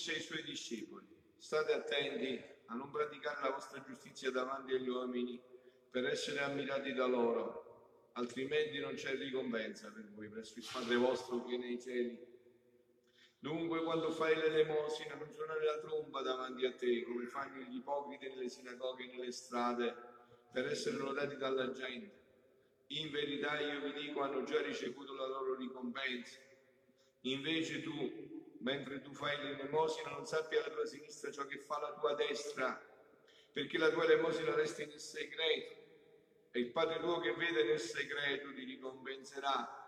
disse 0.00 0.14
ai 0.14 0.20
suoi 0.22 0.42
discepoli, 0.44 1.06
state 1.36 1.74
attenti 1.74 2.42
a 2.66 2.74
non 2.74 2.90
praticare 2.90 3.42
la 3.42 3.50
vostra 3.50 3.82
giustizia 3.82 4.30
davanti 4.30 4.72
agli 4.72 4.88
uomini 4.88 5.38
per 5.90 6.06
essere 6.06 6.40
ammirati 6.40 6.94
da 6.94 7.04
loro, 7.04 8.08
altrimenti 8.14 8.78
non 8.78 8.94
c'è 8.94 9.14
ricompensa 9.14 9.90
per 9.90 10.10
voi 10.14 10.28
presso 10.28 10.58
il 10.58 10.66
Padre 10.72 10.96
vostro 10.96 11.44
che 11.44 11.54
è 11.54 11.58
nei 11.58 11.78
cieli. 11.78 12.28
Dunque, 13.40 13.82
quando 13.82 14.10
fai 14.10 14.36
l'elemosina, 14.36 15.16
non 15.16 15.30
suonare 15.30 15.64
la 15.64 15.78
tromba 15.80 16.22
davanti 16.22 16.64
a 16.64 16.72
te, 16.72 17.02
come 17.02 17.26
fanno 17.26 17.60
gli 17.60 17.76
ipocriti 17.76 18.28
nelle 18.28 18.48
sinagoghe 18.48 19.04
e 19.04 19.16
nelle 19.16 19.32
strade, 19.32 19.94
per 20.50 20.66
essere 20.66 20.96
notati 20.96 21.36
dalla 21.36 21.72
gente. 21.72 22.18
In 22.88 23.10
verità 23.10 23.60
io 23.60 23.80
vi 23.80 23.92
dico, 24.00 24.22
hanno 24.22 24.44
già 24.44 24.62
ricevuto 24.62 25.14
la 25.14 25.26
loro 25.26 25.56
ricompensa. 25.56 26.38
Invece 27.22 27.82
tu, 27.82 28.29
mentre 28.60 29.00
tu 29.00 29.12
fai 29.14 29.36
l'elemosina, 29.42 30.10
non 30.10 30.26
sappi 30.26 30.56
alla 30.56 30.70
tua 30.70 30.86
sinistra 30.86 31.30
ciò 31.30 31.44
che 31.46 31.58
fa 31.58 31.78
la 31.78 31.94
tua 31.98 32.14
destra, 32.14 32.78
perché 33.52 33.78
la 33.78 33.90
tua 33.90 34.04
elemosina 34.04 34.54
resta 34.54 34.84
nel 34.84 35.00
segreto, 35.00 35.78
e 36.52 36.60
il 36.60 36.70
Padre 36.70 36.98
tuo 36.98 37.20
che 37.20 37.32
vede 37.34 37.64
nel 37.64 37.80
segreto 37.80 38.52
ti 38.52 38.64
ricompenserà. 38.64 39.78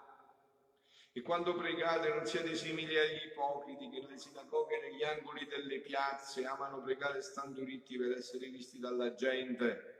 E 1.14 1.20
quando 1.20 1.54
pregate 1.54 2.08
non 2.08 2.24
siate 2.24 2.54
simili 2.54 2.96
agli 2.98 3.26
ipocriti 3.26 3.90
che 3.90 4.00
nelle 4.00 4.16
sinagoghe 4.16 4.78
e 4.78 4.90
negli 4.90 5.02
angoli 5.02 5.46
delle 5.46 5.80
piazze 5.80 6.46
amano 6.46 6.82
pregare 6.82 7.20
stando 7.20 7.62
ritti 7.62 7.98
per 7.98 8.12
essere 8.12 8.48
visti 8.48 8.78
dalla 8.78 9.12
gente. 9.12 9.90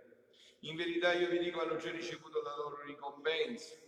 In 0.60 0.76
verità 0.76 1.12
io 1.12 1.28
vi 1.28 1.38
dico 1.38 1.60
hanno 1.60 1.76
già 1.76 1.90
ricevuto 1.90 2.40
la 2.40 2.56
loro 2.56 2.82
ricompensa. 2.84 3.81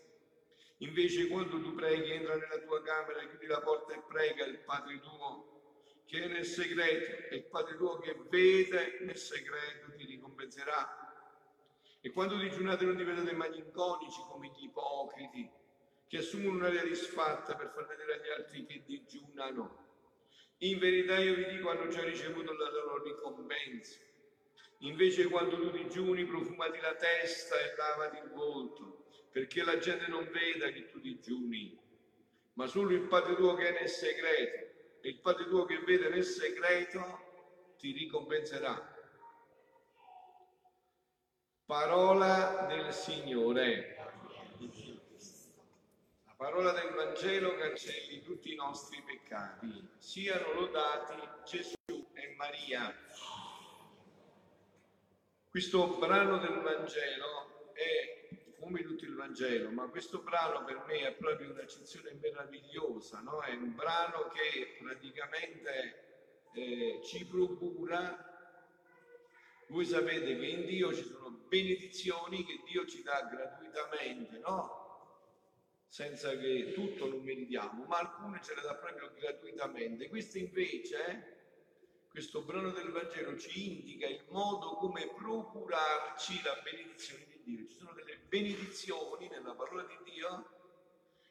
Invece 0.84 1.28
quando 1.28 1.60
tu 1.62 1.74
preghi 1.74 2.12
entra 2.12 2.36
nella 2.36 2.58
tua 2.58 2.82
camera, 2.82 3.26
chiudi 3.26 3.46
la 3.46 3.60
porta 3.60 3.94
e 3.94 4.02
prega 4.06 4.44
il 4.44 4.58
Padre 4.60 5.00
tuo 5.00 5.52
che 6.04 6.22
è 6.22 6.26
nel 6.26 6.44
segreto 6.44 7.30
e 7.30 7.36
il 7.36 7.44
Padre 7.44 7.76
tuo 7.76 7.98
che 7.98 8.14
vede 8.28 8.98
nel 9.00 9.16
segreto 9.16 9.92
ti 9.96 10.04
ricompenserà. 10.04 11.02
E 12.02 12.10
quando 12.10 12.36
digiunate 12.36 12.84
non 12.84 12.96
diventate 12.96 13.32
malinconici 13.32 14.20
come 14.28 14.48
gli 14.48 14.64
ipocriti 14.64 15.50
che 16.06 16.18
assumono 16.18 16.58
un'aria 16.58 16.84
disfatta 16.84 17.56
per 17.56 17.72
far 17.74 17.86
vedere 17.86 18.14
agli 18.14 18.30
altri 18.30 18.66
che 18.66 18.82
digiunano. 18.84 19.82
In 20.58 20.78
verità 20.78 21.16
io 21.16 21.34
vi 21.34 21.46
dico 21.46 21.70
hanno 21.70 21.88
già 21.88 22.04
ricevuto 22.04 22.52
la 22.52 22.70
loro 22.70 23.02
ricompensa. 23.02 23.98
Invece 24.80 25.28
quando 25.28 25.58
tu 25.58 25.70
digiuni 25.70 26.26
profumati 26.26 26.78
la 26.78 26.94
testa 26.94 27.58
e 27.58 27.74
lavati 27.74 28.18
il 28.18 28.30
volto, 28.34 29.03
perché 29.34 29.64
la 29.64 29.78
gente 29.78 30.06
non 30.06 30.30
veda 30.30 30.70
che 30.70 30.88
tu 30.90 31.00
digiuni, 31.00 31.76
ma 32.52 32.68
solo 32.68 32.92
il 32.92 33.00
Padre 33.00 33.34
tuo 33.34 33.54
che 33.54 33.66
è 33.66 33.80
nel 33.80 33.88
segreto, 33.88 35.00
e 35.00 35.08
il 35.08 35.18
Padre 35.18 35.48
tuo 35.48 35.64
che 35.64 35.80
vede 35.80 36.08
nel 36.08 36.22
segreto 36.22 37.74
ti 37.76 37.90
ricompenserà. 37.90 38.96
Parola 41.64 42.66
del 42.68 42.92
Signore. 42.92 43.96
La 46.26 46.34
parola 46.36 46.70
del 46.70 46.92
Vangelo 46.94 47.56
cancelli 47.56 48.22
tutti 48.22 48.52
i 48.52 48.54
nostri 48.54 49.02
peccati. 49.02 49.88
Siano 49.98 50.52
lodati 50.52 51.20
Gesù 51.44 52.06
e 52.12 52.34
Maria. 52.36 52.96
Questo 55.50 55.98
brano 55.98 56.38
del 56.38 56.60
Vangelo 56.60 57.72
è 57.72 58.14
come 58.64 58.82
tutto 58.82 59.04
il 59.04 59.14
Vangelo, 59.14 59.70
ma 59.70 59.86
questo 59.88 60.20
brano 60.20 60.64
per 60.64 60.82
me 60.86 61.06
è 61.06 61.12
proprio 61.12 61.50
un'accezione 61.50 62.14
meravigliosa, 62.20 63.20
no? 63.20 63.42
È 63.42 63.52
un 63.52 63.74
brano 63.74 64.28
che 64.28 64.76
praticamente 64.80 66.48
eh, 66.54 67.00
ci 67.04 67.26
procura. 67.26 68.32
Voi 69.68 69.84
sapete 69.84 70.38
che 70.38 70.46
in 70.46 70.64
Dio 70.64 70.94
ci 70.94 71.04
sono 71.04 71.44
benedizioni 71.46 72.44
che 72.44 72.62
Dio 72.64 72.86
ci 72.86 73.02
dà 73.02 73.28
gratuitamente, 73.30 74.38
no? 74.38 74.82
Senza 75.86 76.36
che 76.36 76.72
tutto 76.74 77.06
lo 77.06 77.18
meritiamo, 77.18 77.84
ma 77.84 77.98
alcune 77.98 78.40
ce 78.42 78.54
le 78.54 78.62
dà 78.62 78.74
proprio 78.74 79.12
gratuitamente. 79.14 80.08
Questo 80.08 80.38
invece 80.38 81.34
questo 82.14 82.42
brano 82.42 82.70
del 82.70 82.92
Vangelo 82.92 83.36
ci 83.36 83.72
indica 83.72 84.06
il 84.06 84.22
modo 84.28 84.76
come 84.76 85.08
procurarci 85.16 86.42
la 86.42 86.60
benedizione 86.62 87.24
di 87.28 87.33
Dio. 87.44 87.66
Ci 87.66 87.76
sono 87.76 87.92
delle 87.92 88.18
benedizioni 88.28 89.28
nella 89.28 89.54
parola 89.54 89.84
di 89.84 90.10
Dio 90.10 90.50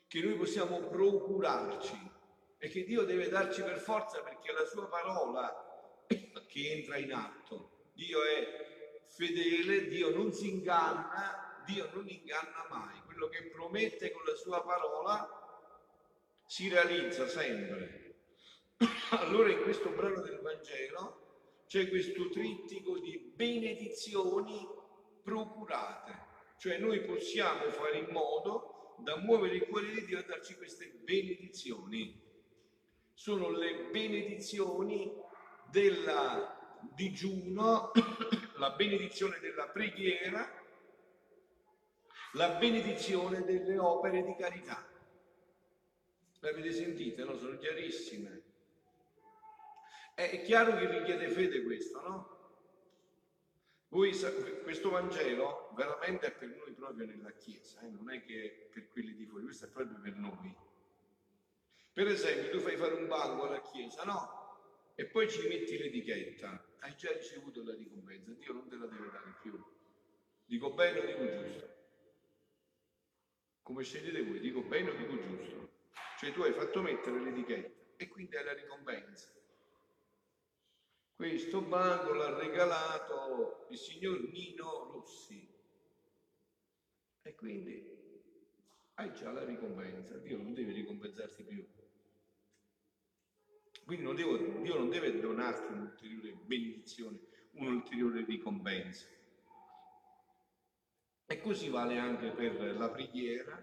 che 0.07 0.21
noi 0.21 0.35
possiamo 0.35 0.79
procurarci 0.79 2.11
e 2.59 2.69
che 2.69 2.83
Dio 2.83 3.03
deve 3.03 3.29
darci 3.29 3.61
per 3.63 3.79
forza 3.79 4.21
perché 4.21 4.51
è 4.51 4.53
la 4.53 4.65
sua 4.65 4.87
parola 4.87 6.05
che 6.47 6.71
entra 6.71 6.97
in 6.97 7.11
atto. 7.11 7.89
Dio 7.93 8.23
è 8.23 9.03
fedele, 9.07 9.87
Dio 9.87 10.15
non 10.15 10.31
si 10.31 10.49
inganna, 10.49 11.63
Dio 11.65 11.89
non 11.93 12.07
inganna 12.07 12.67
mai. 12.69 13.01
Quello 13.05 13.27
che 13.27 13.45
promette 13.45 14.11
con 14.11 14.23
la 14.25 14.35
sua 14.35 14.63
parola 14.63 15.27
si 16.45 16.69
realizza 16.69 17.27
sempre. 17.27 18.01
Allora 19.09 19.49
in 19.51 19.61
questo 19.63 19.89
brano 19.89 20.21
del 20.21 20.39
Vangelo 20.41 21.63
c'è 21.67 21.89
questo 21.89 22.29
trittico 22.29 22.99
di 22.99 23.31
benedizioni 23.35 24.67
procurate, 25.23 26.25
cioè 26.57 26.77
noi 26.77 27.01
possiamo 27.01 27.69
fare 27.71 27.97
in 27.97 28.07
modo 28.11 28.95
da 28.99 29.17
muovere 29.17 29.55
il 29.55 29.67
cuore 29.67 29.91
di 29.91 30.05
Dio 30.05 30.19
a 30.19 30.23
darci 30.23 30.55
queste 30.55 30.87
benedizioni. 31.03 32.21
Sono 33.13 33.49
le 33.49 33.89
benedizioni 33.91 35.11
del 35.69 36.51
digiuno, 36.93 37.91
la 38.57 38.71
benedizione 38.71 39.39
della 39.39 39.67
preghiera, 39.67 40.61
la 42.33 42.49
benedizione 42.49 43.43
delle 43.43 43.77
opere 43.77 44.23
di 44.23 44.35
carità. 44.35 44.87
L'avete 46.39 46.71
sentite? 46.73 47.23
No? 47.23 47.37
Sono 47.37 47.57
chiarissime. 47.57 48.41
È 50.13 50.41
chiaro 50.43 50.75
che 50.75 50.89
richiede 50.89 51.29
fede 51.29 51.63
questo, 51.63 52.01
no? 52.01 52.32
Voi, 53.93 54.11
questo 54.63 54.89
Vangelo 54.89 55.69
veramente 55.75 56.25
è 56.25 56.31
per 56.31 56.47
noi 56.47 56.71
proprio 56.71 57.05
nella 57.05 57.31
Chiesa, 57.33 57.81
eh? 57.81 57.89
non 57.89 58.09
è 58.09 58.25
che 58.25 58.69
per 58.73 58.89
quelli 58.89 59.13
di 59.13 59.27
fuori, 59.27 59.43
questo 59.43 59.65
è 59.65 59.69
proprio 59.69 59.99
per 60.01 60.15
noi. 60.15 60.51
Per 61.93 62.07
esempio, 62.07 62.49
tu 62.49 62.59
fai 62.59 62.75
fare 62.75 62.95
un 62.95 63.07
banco 63.07 63.43
alla 63.43 63.61
Chiesa, 63.61 64.03
no? 64.03 64.57
E 64.95 65.05
poi 65.05 65.29
ci 65.29 65.47
metti 65.47 65.77
l'etichetta, 65.77 66.65
hai 66.79 66.95
già 66.95 67.11
ricevuto 67.11 67.63
la 67.63 67.75
ricompensa, 67.75 68.31
Dio 68.31 68.53
non 68.53 68.67
te 68.67 68.77
la 68.77 68.87
deve 68.87 69.11
dare 69.11 69.35
più. 69.43 69.63
Dico 70.43 70.73
bene 70.73 70.99
o 70.99 71.05
dico 71.05 71.43
giusto? 71.43 71.75
Come 73.61 73.83
scegliete 73.83 74.23
voi, 74.23 74.39
dico 74.39 74.61
bene 74.63 74.89
o 74.89 74.95
dico 74.95 75.21
giusto? 75.21 75.69
Cioè 76.17 76.31
tu 76.31 76.41
hai 76.41 76.53
fatto 76.53 76.81
mettere 76.81 77.19
l'etichetta 77.19 77.93
e 77.97 78.07
quindi 78.07 78.35
hai 78.37 78.43
la 78.43 78.53
ricompensa. 78.53 79.29
Questo 81.23 81.61
banco 81.61 82.11
l'ha 82.11 82.37
regalato 82.37 83.67
il 83.69 83.77
signor 83.77 84.19
Nino 84.33 84.91
Rossi. 84.91 85.49
E 87.21 87.35
quindi 87.35 87.81
hai 88.95 89.13
già 89.13 89.31
la 89.31 89.45
ricompensa, 89.45 90.17
Dio 90.17 90.35
non 90.35 90.53
deve 90.53 90.73
ricompensarti 90.73 91.43
più. 91.43 91.65
Quindi 93.85 94.03
non 94.03 94.15
devo, 94.15 94.35
Dio 94.35 94.77
non 94.77 94.89
deve 94.89 95.17
donarti 95.17 95.71
un'ulteriore 95.71 96.33
benedizione, 96.43 97.19
un'ulteriore 97.51 98.25
ricompensa. 98.25 99.07
E 101.25 101.39
così 101.39 101.69
vale 101.69 101.99
anche 101.99 102.31
per 102.31 102.75
la 102.75 102.89
preghiera, 102.89 103.55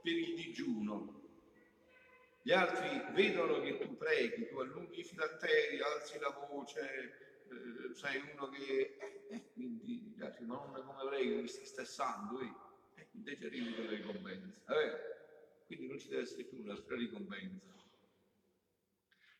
per 0.00 0.16
il 0.16 0.34
digiuno. 0.34 1.21
Gli 2.44 2.50
altri 2.50 3.00
vedono 3.12 3.60
che 3.60 3.78
tu 3.78 3.96
preghi, 3.96 4.48
tu 4.48 4.58
allunghi 4.58 4.98
i 4.98 5.04
filatteri, 5.04 5.80
alzi 5.80 6.18
la 6.18 6.30
voce, 6.30 7.44
eh, 7.48 7.94
sei 7.94 8.20
uno 8.32 8.48
che... 8.48 8.96
Eh, 9.30 9.52
quindi 9.52 10.12
gli 10.16 10.22
altri, 10.22 10.44
ma 10.44 10.56
non 10.56 10.84
come 10.84 11.08
preghi, 11.08 11.40
mi 11.40 11.46
stai 11.46 11.64
stressando, 11.64 12.40
eh? 12.40 12.52
E 12.96 13.08
invece 13.12 13.46
arrivi 13.46 13.74
con 13.74 13.84
le 13.84 13.96
ricompense. 13.96 14.60
Vabbè, 14.66 15.00
quindi 15.66 15.86
non 15.86 15.98
ci 15.98 16.08
deve 16.08 16.22
essere 16.22 16.42
più 16.42 16.62
un'altra 16.62 16.96
ricompensa. 16.96 17.70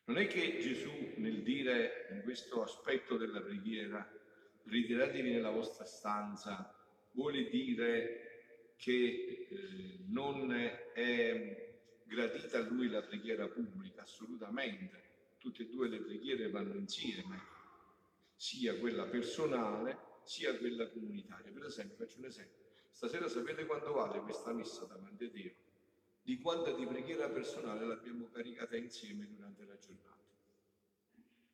Non 0.05 0.17
è 0.17 0.27
che 0.27 0.59
Gesù 0.59 1.13
nel 1.17 1.43
dire 1.43 2.07
in 2.11 2.23
questo 2.23 2.63
aspetto 2.63 3.17
della 3.17 3.41
preghiera, 3.41 4.09
ritiratevi 4.63 5.29
nella 5.29 5.49
vostra 5.49 5.85
stanza, 5.85 6.73
vuole 7.11 7.49
dire 7.49 8.73
che 8.77 9.47
eh, 9.49 9.97
non 10.07 10.53
è 10.53 10.91
gradita 12.13 12.59
a 12.59 12.61
lui 12.61 12.89
la 12.89 13.01
preghiera 13.01 13.47
pubblica, 13.47 14.03
assolutamente. 14.03 15.01
Tutte 15.37 15.63
e 15.63 15.69
due 15.69 15.89
le 15.89 15.99
preghiere 15.99 16.49
vanno 16.49 16.75
insieme, 16.75 17.41
sia 18.35 18.77
quella 18.77 19.05
personale 19.05 20.11
sia 20.23 20.57
quella 20.57 20.89
comunitaria. 20.89 21.51
Per 21.51 21.65
esempio, 21.65 21.97
faccio 21.97 22.19
un 22.19 22.25
esempio. 22.25 22.61
Stasera 22.91 23.27
sapete 23.27 23.65
quanto 23.65 23.93
vale 23.93 24.21
questa 24.21 24.53
messa 24.53 24.85
davanti 24.85 25.25
a 25.25 25.29
Dio? 25.29 25.53
Di 26.21 26.39
quanta 26.39 26.71
di 26.71 26.85
preghiera 26.85 27.29
personale 27.29 27.85
l'abbiamo 27.85 28.29
caricata 28.31 28.77
insieme 28.77 29.27
durante 29.27 29.65
la 29.65 29.77
giornata. 29.77 30.21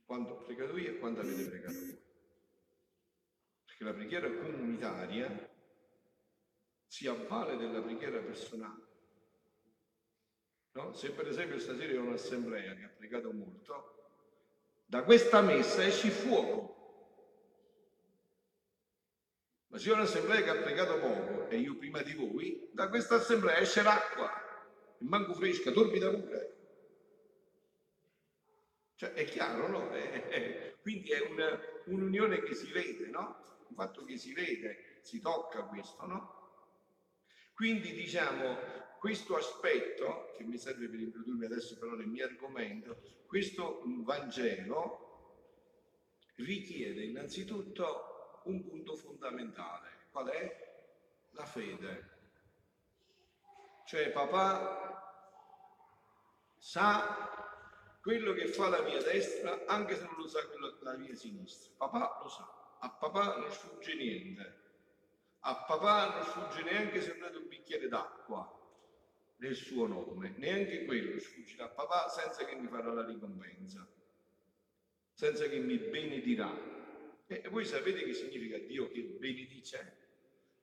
Quanto 0.06 0.34
ho 0.34 0.42
pregato 0.44 0.78
io 0.78 0.92
e 0.92 1.00
quanto 1.00 1.22
avete 1.22 1.50
pregato 1.50 1.80
voi. 1.80 2.02
Perché 3.66 3.84
la 3.84 3.94
preghiera 3.94 4.32
comunitaria 4.32 5.50
si 6.86 7.08
avvale 7.08 7.58
della 7.58 7.82
preghiera 7.82 8.20
personale. 8.20 8.88
No? 10.74 10.94
Se 10.94 11.12
per 11.12 11.28
esempio 11.28 11.60
stasera 11.60 11.94
è 11.94 11.98
un'assemblea 11.98 12.76
che 12.76 12.84
ha 12.84 12.92
pregato 12.96 13.32
molto, 13.32 13.96
da 14.86 15.04
questa 15.04 15.42
messa 15.42 15.86
esce 15.86 16.10
fuoco. 16.10 16.78
Ma 19.68 19.78
se 19.78 19.90
è 19.90 19.94
un'assemblea 19.94 20.42
che 20.42 20.50
ha 20.50 20.62
pregato 20.62 20.98
poco 21.00 21.48
e 21.48 21.58
io 21.58 21.78
prima 21.78 22.02
di 22.02 22.14
voi, 22.14 22.70
da 22.72 22.90
questa 22.90 23.16
assemblea 23.16 23.60
esce 23.60 23.84
l'acqua, 23.84 24.32
il 24.98 25.08
manco 25.08 25.34
fresca, 25.34 25.72
torbida 25.72 26.10
pure. 26.10 26.56
Cioè 28.96 29.14
è 29.14 29.24
chiaro, 29.26 29.68
no? 29.68 29.92
È, 29.92 30.76
quindi 30.82 31.12
è 31.12 31.22
una, 31.22 31.60
un'unione 31.86 32.42
che 32.42 32.56
si 32.56 32.72
vede, 32.72 33.08
no? 33.08 33.66
Un 33.70 33.76
fatto 33.76 34.04
che 34.04 34.18
si 34.18 34.34
vede, 34.34 35.00
si 35.04 35.22
tocca 35.22 35.64
questo, 35.66 36.06
no? 36.06 36.38
Quindi 37.54 37.94
diciamo, 37.94 38.58
questo 39.00 39.38
aspetto, 39.38 40.34
che 40.36 40.44
mi 40.44 40.58
serve 40.58 40.90
per 40.90 41.00
introdurmi 41.00 41.46
adesso 41.46 41.78
però 41.78 41.94
nel 41.94 42.08
mio 42.08 42.26
argomento, 42.26 43.02
questo 43.26 43.82
Vangelo 43.86 45.08
richiede 46.36 47.06
innanzitutto 47.06 48.42
un 48.44 48.62
punto 48.62 48.96
fondamentale. 48.98 50.08
Qual 50.12 50.28
è? 50.28 50.68
La 51.32 51.46
fede. 51.46 52.18
Cioè 53.86 54.12
papà 54.12 54.98
sa 56.58 57.98
quello 58.02 58.34
che 58.34 58.48
fa 58.48 58.68
la 58.68 58.82
mia 58.82 59.02
destra 59.02 59.66
anche 59.66 59.96
se 59.96 60.04
non 60.04 60.16
lo 60.18 60.28
sa 60.28 60.46
quello 60.48 60.78
la 60.82 60.98
mia 60.98 61.16
sinistra. 61.16 61.72
Papà 61.78 62.20
lo 62.22 62.28
sa, 62.28 62.78
a 62.80 62.90
papà 62.90 63.38
non 63.38 63.50
sfugge 63.50 63.96
niente. 63.96 64.58
A 65.40 65.56
papà 65.64 66.16
non 66.16 66.24
sfugge 66.26 66.64
neanche 66.64 67.02
se 67.02 67.16
non 67.16 67.34
è 67.34 67.38
un 67.38 67.48
bicchiere 67.48 67.88
d'acqua 67.88 68.58
nel 69.40 69.56
suo 69.56 69.88
nome, 69.88 70.34
neanche 70.38 70.86
quello 70.86 71.20
sfuggirà 71.20 71.66
a 71.66 71.70
papà 71.70 72.10
senza 72.10 72.46
che 72.46 72.56
mi 72.56 72.68
farà 72.68 72.92
la 72.92 73.06
ricompensa, 73.06 73.88
senza 75.14 75.48
che 75.48 75.60
mi 75.60 75.78
benedirà. 75.78 76.78
E 77.28 77.48
voi 77.50 77.66
sapete 77.66 78.04
che 78.04 78.14
significa 78.14 78.58
Dio 78.58 78.90
che 78.90 79.02
benedice? 79.02 79.98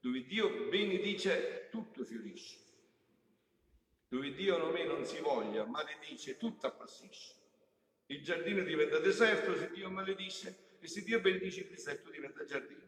Dove 0.01 0.25
Dio 0.25 0.69
benedice 0.69 1.69
tutto 1.71 2.05
fiorisce. 2.05 2.65
Dove 4.09 4.33
Dio 4.35 4.59
non, 4.59 4.77
è, 4.77 4.85
non 4.85 5.05
si 5.05 5.21
voglia, 5.21 5.65
maledice, 5.65 6.37
tutto 6.37 6.67
appassisce. 6.67 7.35
Il 8.07 8.23
giardino 8.23 8.63
diventa 8.63 8.99
deserto 8.99 9.57
se 9.57 9.71
Dio 9.71 9.91
maledice 9.91 10.77
e 10.81 10.87
se 10.87 11.03
Dio 11.03 11.21
benedice 11.21 11.61
il 11.61 11.69
deserto 11.69 12.11
diventa 12.11 12.45
giardino 12.45 12.87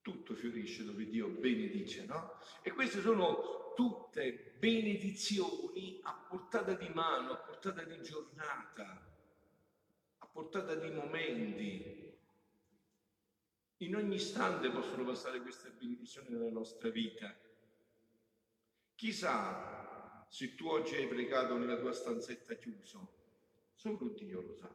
tutto 0.00 0.34
fiorisce 0.34 0.84
dove 0.84 1.06
Dio 1.06 1.28
benedice, 1.28 2.06
no? 2.06 2.40
E 2.62 2.70
queste 2.70 3.02
sono 3.02 3.67
tutte 3.78 4.56
benedizioni 4.58 6.00
a 6.02 6.12
portata 6.12 6.74
di 6.74 6.88
mano, 6.88 7.30
a 7.30 7.36
portata 7.36 7.84
di 7.84 8.02
giornata, 8.02 9.06
a 10.18 10.26
portata 10.26 10.74
di 10.74 10.90
momenti. 10.90 12.12
In 13.76 13.94
ogni 13.94 14.16
istante 14.16 14.68
possono 14.72 15.04
passare 15.04 15.40
queste 15.40 15.70
benedizioni 15.70 16.30
nella 16.30 16.50
nostra 16.50 16.88
vita. 16.88 17.32
Chissà 18.96 20.26
se 20.28 20.56
tu 20.56 20.66
oggi 20.66 20.96
hai 20.96 21.06
pregato 21.06 21.56
nella 21.56 21.78
tua 21.78 21.92
stanzetta 21.92 22.56
chiuso, 22.56 23.12
solo 23.74 24.08
Dio 24.08 24.40
lo 24.40 24.54
sa. 24.54 24.74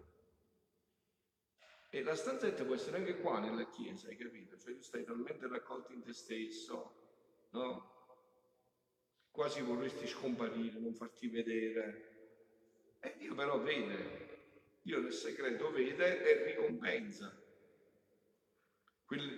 E 1.89 2.03
la 2.03 2.15
stanzetta 2.15 2.63
può 2.63 2.75
essere 2.75 2.95
anche 2.99 3.19
qua 3.19 3.41
nella 3.41 3.67
chiesa, 3.69 4.07
hai 4.07 4.15
capito? 4.15 4.57
Cioè 4.57 4.77
tu 4.77 4.81
stai 4.81 5.03
talmente 5.03 5.45
raccolto 5.49 5.91
in 5.91 6.01
te 6.01 6.13
stesso, 6.13 6.95
no? 7.49 7.92
Quasi 9.33 9.61
vorresti 9.61 10.05
scomparire, 10.05 10.77
non 10.79 10.93
farti 10.93 11.27
vedere. 11.27 12.11
E 12.99 13.15
Dio 13.17 13.33
però 13.33 13.59
vede, 13.59 14.41
Dio 14.83 15.01
nel 15.01 15.11
segreto 15.11 15.71
vede 15.71 16.23
e 16.23 16.53
ricompensa. 16.53 17.35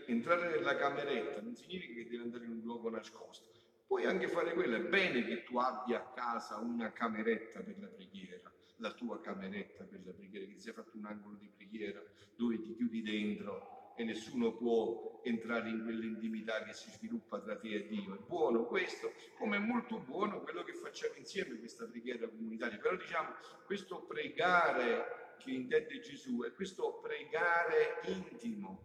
Entrare 0.08 0.50
nella 0.50 0.76
cameretta 0.76 1.40
non 1.40 1.56
significa 1.56 1.94
che 1.94 2.10
devi 2.10 2.18
andare 2.18 2.44
in 2.44 2.52
un 2.52 2.62
luogo 2.62 2.90
nascosto. 2.90 3.54
Puoi 3.88 4.04
anche 4.04 4.28
fare 4.28 4.54
quello, 4.54 4.76
è 4.76 4.82
bene 4.82 5.24
che 5.24 5.44
tu 5.44 5.58
abbia 5.60 6.00
a 6.00 6.12
casa 6.12 6.58
una 6.58 6.92
cameretta 6.92 7.62
per 7.62 7.80
la 7.80 7.88
preghiera 7.88 8.54
la 8.80 8.92
tua 8.92 9.22
cameretta 9.22 9.86
per 9.86 10.02
la 10.04 10.12
preghiera, 10.12 10.46
che 10.46 10.60
sia 10.60 10.74
fatto 10.74 10.98
un 10.98 11.06
angolo 11.06 11.38
di 11.38 11.50
preghiera 11.56 12.04
dove 12.36 12.60
ti 12.60 12.76
chiudi 12.76 13.02
dentro 13.02 13.85
e 13.96 14.04
nessuno 14.04 14.54
può 14.54 15.22
entrare 15.24 15.70
in 15.70 15.84
quell'intimità 15.84 16.64
che 16.64 16.74
si 16.74 16.92
sviluppa 16.92 17.40
tra 17.40 17.58
te 17.58 17.70
e 17.70 17.88
Dio. 17.88 18.16
È 18.16 18.20
buono 18.20 18.66
questo, 18.66 19.14
come 19.38 19.56
è 19.56 19.60
molto 19.60 20.00
buono 20.00 20.42
quello 20.42 20.64
che 20.64 20.74
facciamo 20.74 21.16
insieme, 21.16 21.58
questa 21.58 21.86
preghiera 21.86 22.28
comunitaria. 22.28 22.78
Però 22.78 22.96
diciamo, 22.96 23.36
questo 23.66 24.04
pregare 24.04 25.36
che 25.40 25.52
intende 25.52 26.00
Gesù 26.00 26.44
è 26.44 26.52
questo 26.54 27.00
pregare 27.02 28.02
intimo. 28.06 28.84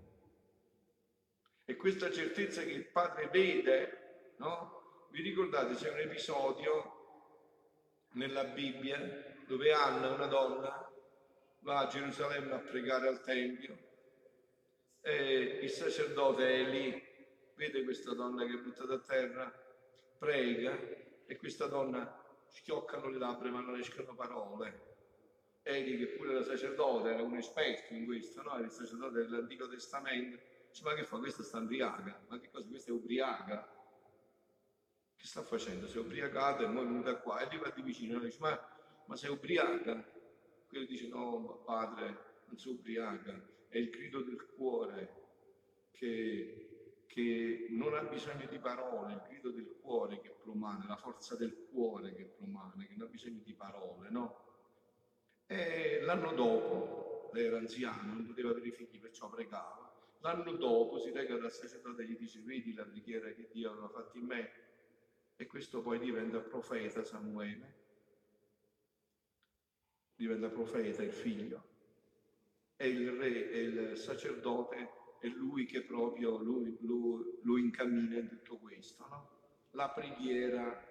E 1.65 1.77
questa 1.77 2.11
certezza 2.11 2.63
che 2.63 2.71
il 2.71 2.87
Padre 2.87 3.29
vede, 3.29 4.35
no? 4.39 5.07
Vi 5.11 5.23
ricordate, 5.23 5.75
c'è 5.75 5.91
un 5.91 5.99
episodio 5.99 6.99
nella 8.13 8.45
Bibbia 8.45 8.99
dove 9.47 9.73
Anna, 9.73 10.13
una 10.13 10.27
donna, 10.27 10.89
va 11.61 11.81
a 11.81 11.87
Gerusalemme 11.87 12.53
a 12.53 12.59
pregare 12.59 13.09
al 13.09 13.23
Tempio 13.23 13.89
e 15.01 15.61
il 15.63 15.71
sacerdote 15.71 16.47
è 16.47 16.69
lì, 16.69 17.03
vede 17.55 17.85
questa 17.85 18.15
donna 18.15 18.45
che 18.45 18.53
è 18.53 18.59
buttata 18.59 18.95
a 18.95 18.99
terra, 18.99 19.53
prega 20.19 20.79
e 21.27 21.37
questa 21.37 21.67
donna 21.67 22.23
schioccano 22.47 23.09
le 23.09 23.19
labbra 23.19 23.51
ma 23.51 23.61
non 23.61 23.79
escono 23.79 24.15
parole. 24.15 24.89
Eli, 25.63 25.99
che 25.99 26.07
pure 26.17 26.33
era 26.33 26.43
sacerdote, 26.43 27.11
era 27.11 27.23
un 27.23 27.37
esperto 27.37 27.93
in 27.93 28.07
questo, 28.07 28.43
no? 28.43 28.57
Era 28.57 28.65
il 28.65 28.71
sacerdote 28.71 29.21
dell'Antico 29.21 29.69
Testamento. 29.69 30.39
Dice, 30.69 30.83
ma 30.85 30.95
che 30.95 31.05
fa? 31.05 31.19
Questa 31.19 31.43
sta 31.43 31.59
ubriaca. 31.59 32.25
Ma 32.29 32.41
che 32.41 32.51
cosa? 32.51 32.67
Questa 32.67 32.91
è 32.91 32.95
ubriaca. 32.95 33.71
Che 35.15 35.27
sta 35.27 35.43
facendo? 35.43 35.87
Si 35.87 35.99
è 35.99 36.01
ubriacata 36.01 36.63
e 36.63 36.67
poi 36.67 36.83
è 36.83 36.87
venuta 36.87 37.15
qua. 37.17 37.41
E 37.41 37.49
lì 37.51 37.59
va 37.59 37.71
di 37.71 37.83
vicino 37.83 38.19
e 38.21 38.25
dice, 38.25 38.39
ma 38.41 38.59
ma 39.11 39.17
sei 39.17 39.31
ubriaca? 39.31 40.05
Quello 40.69 40.85
dice 40.85 41.09
no, 41.09 41.63
padre, 41.65 42.43
non 42.47 42.57
sei 42.57 42.73
ubriaca, 42.75 43.33
è 43.71 43.79
il 43.79 43.89
grido 43.89 44.21
del 44.21 44.45
cuore 44.55 45.15
che, 45.93 47.05
che 47.07 47.69
non 47.71 47.95
ha 47.95 48.03
bisogno 48.03 48.47
di 48.47 48.59
parole, 48.59 49.15
il 49.15 49.23
grido 49.29 49.51
del 49.51 49.79
cuore 49.81 50.21
che 50.21 50.35
promane, 50.43 50.87
la 50.87 50.97
forza 50.97 51.37
del 51.37 51.69
cuore 51.71 52.13
che 52.15 52.25
promane, 52.25 52.87
che 52.87 52.95
non 52.97 53.07
ha 53.07 53.11
bisogno 53.11 53.41
di 53.43 53.55
parole, 53.55 54.11
no? 54.11 54.49
E 55.47 56.01
l'anno 56.03 56.33
dopo, 56.33 57.31
lei 57.33 57.47
era 57.47 57.59
anziana, 57.59 58.03
non 58.03 58.27
poteva 58.27 58.51
avere 58.51 58.73
figli, 58.73 58.99
perciò 59.01 59.31
pregava. 59.31 59.89
L'anno 60.21 60.53
dopo 60.53 60.99
si 60.99 61.11
reca 61.11 61.37
dal 61.39 61.51
sacerdote 61.51 62.03
e 62.03 62.07
gli 62.07 62.19
dice, 62.19 62.41
vedi 62.41 62.75
la 62.75 62.85
preghiera 62.85 63.33
che 63.33 63.49
Dio 63.51 63.71
aveva 63.71 63.89
fatto 63.89 64.19
in 64.19 64.27
me? 64.27 64.51
E 65.37 65.47
questo 65.47 65.81
poi 65.81 65.99
diventa 65.99 66.41
profeta 66.41 67.03
Samuele 67.03 67.79
diventa 70.21 70.51
profeta 70.51 71.03
il 71.03 71.13
figlio, 71.13 71.70
e 72.81 72.89
il 72.89 73.13
re 73.13 73.51
e 73.51 73.61
il 73.61 73.97
sacerdote 73.99 74.89
è 75.21 75.27
lui 75.27 75.67
che 75.67 75.83
proprio 75.83 76.39
lui, 76.39 76.79
lui, 76.81 77.39
lui 77.43 77.61
incammina 77.61 78.17
in 78.17 78.27
tutto 78.27 78.57
questo. 78.57 79.07
No? 79.07 79.29
La 79.73 79.91
preghiera 79.91 80.83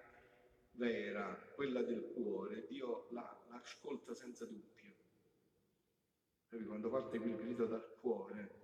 vera, 0.74 1.34
quella 1.56 1.82
del 1.82 2.12
cuore, 2.14 2.68
Dio 2.68 3.08
la, 3.10 3.44
la 3.48 3.56
ascolta 3.56 4.14
senza 4.14 4.44
dubbio. 4.46 4.68
Quando 6.64 6.90
parte 6.90 7.18
quel 7.18 7.34
grido 7.34 7.66
dal 7.66 7.96
cuore, 8.00 8.58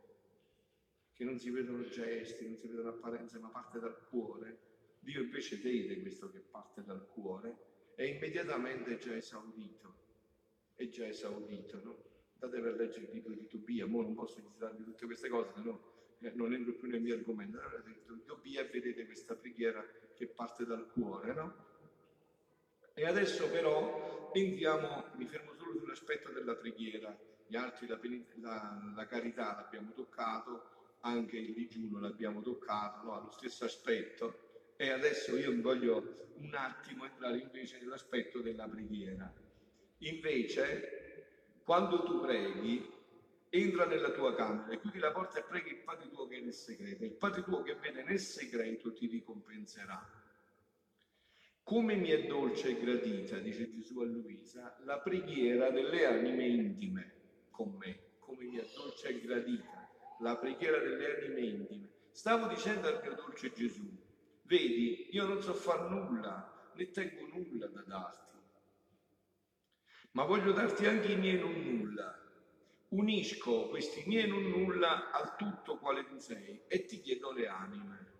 che 1.12 1.24
non 1.24 1.36
si 1.36 1.50
vedono 1.50 1.82
gesti, 1.82 2.46
non 2.46 2.56
si 2.56 2.68
vedono 2.68 2.90
apparenze, 2.90 3.40
ma 3.40 3.48
parte 3.48 3.80
dal 3.80 4.06
cuore, 4.08 4.58
Dio 5.00 5.22
invece 5.22 5.56
vede 5.56 6.00
questo 6.00 6.30
che 6.30 6.38
parte 6.38 6.84
dal 6.84 7.08
cuore 7.08 7.56
e 7.96 8.06
immediatamente 8.06 8.94
è 8.94 8.98
già 8.98 9.16
esaudito 9.16 10.04
è 10.76 10.88
già 10.90 11.06
esaudito, 11.06 11.82
no? 11.82 12.15
Andate 12.38 12.62
per 12.62 12.76
leggere 12.76 13.06
il 13.06 13.10
libro 13.12 13.32
di 13.32 13.46
Tobia, 13.46 13.84
ora 13.84 14.02
non 14.02 14.14
posso 14.14 14.40
citarvi 14.40 14.84
tutte 14.84 15.06
queste 15.06 15.28
cose, 15.28 15.52
se 15.54 15.62
no 15.62 15.94
eh, 16.20 16.32
non 16.34 16.52
entro 16.52 16.72
più 16.72 16.88
nel 16.88 17.00
mio 17.00 17.14
argomento. 17.14 17.58
Allora, 17.58 17.82
detto 17.84 18.18
Tobia 18.24 18.60
e 18.62 18.64
vedete 18.64 19.04
questa 19.06 19.34
preghiera 19.34 19.84
che 20.14 20.26
parte 20.26 20.64
dal 20.64 20.90
cuore, 20.92 21.32
no? 21.32 21.64
E 22.94 23.06
adesso 23.06 23.48
però 23.50 24.30
entriamo, 24.32 25.04
mi 25.16 25.26
fermo 25.26 25.54
solo 25.54 25.78
sull'aspetto 25.78 26.30
della 26.30 26.54
preghiera, 26.54 27.16
gli 27.46 27.56
altri, 27.56 27.86
la, 27.86 27.98
la, 28.40 28.92
la 28.94 29.06
carità 29.06 29.54
l'abbiamo 29.54 29.92
toccato, 29.92 30.98
anche 31.00 31.36
il 31.36 31.52
digiuno 31.52 32.00
l'abbiamo 32.00 32.40
toccato, 32.42 33.04
no? 33.04 33.20
lo 33.20 33.30
stesso 33.30 33.64
aspetto. 33.64 34.74
E 34.76 34.90
adesso 34.90 35.36
io 35.36 35.54
voglio 35.60 36.32
un 36.36 36.54
attimo 36.54 37.04
entrare 37.04 37.38
invece 37.38 37.78
nell'aspetto 37.78 38.40
della 38.40 38.66
preghiera. 38.66 39.32
Invece, 39.98 41.05
quando 41.66 42.04
tu 42.04 42.20
preghi, 42.20 42.88
entra 43.48 43.86
nella 43.86 44.12
tua 44.12 44.36
camera 44.36 44.72
e 44.72 44.78
chiudi 44.78 45.00
la 45.00 45.10
porta 45.10 45.40
e 45.40 45.42
preghi 45.42 45.70
il 45.70 45.82
Padre 45.82 46.08
tuo 46.10 46.28
che 46.28 46.36
è 46.36 46.40
nel 46.40 46.54
segreto. 46.54 47.02
Il 47.02 47.14
Padre 47.14 47.42
tuo 47.42 47.62
che 47.62 47.74
vede 47.74 48.04
nel 48.04 48.20
segreto 48.20 48.92
ti 48.92 49.08
ricompenserà. 49.08 50.08
Come 51.64 51.96
mi 51.96 52.10
è 52.10 52.24
dolce 52.24 52.68
e 52.68 52.78
gradita, 52.78 53.38
dice 53.38 53.68
Gesù 53.68 53.98
a 53.98 54.04
Luisa, 54.04 54.76
la 54.84 55.00
preghiera 55.00 55.70
delle 55.70 56.06
anime 56.06 56.46
intime 56.46 57.14
con 57.50 57.74
me. 57.76 58.14
Come 58.20 58.44
mi 58.44 58.58
è 58.58 58.66
dolce 58.72 59.08
e 59.08 59.20
gradita 59.20 59.90
la 60.20 60.36
preghiera 60.36 60.78
delle 60.78 61.16
anime 61.16 61.40
intime. 61.40 61.88
Stavo 62.12 62.46
dicendo 62.46 62.86
al 62.86 63.00
mio 63.02 63.16
dolce 63.16 63.52
Gesù, 63.52 63.90
vedi, 64.42 65.08
io 65.10 65.26
non 65.26 65.42
so 65.42 65.52
far 65.52 65.90
nulla, 65.90 66.70
né 66.76 66.92
tengo 66.92 67.26
nulla 67.26 67.66
da 67.66 67.82
darti, 67.82 68.25
ma 70.16 70.24
voglio 70.24 70.52
darti 70.52 70.86
anche 70.86 71.12
i 71.12 71.16
miei 71.16 71.38
non 71.38 71.52
nulla. 71.52 72.18
Unisco 72.88 73.68
questi 73.68 74.02
miei 74.06 74.26
non 74.26 74.44
nulla 74.44 75.10
al 75.10 75.36
tutto 75.36 75.76
quale 75.76 76.06
tu 76.06 76.16
sei 76.16 76.62
e 76.68 76.86
ti 76.86 77.00
chiedo 77.00 77.32
le 77.32 77.46
anime. 77.46 78.14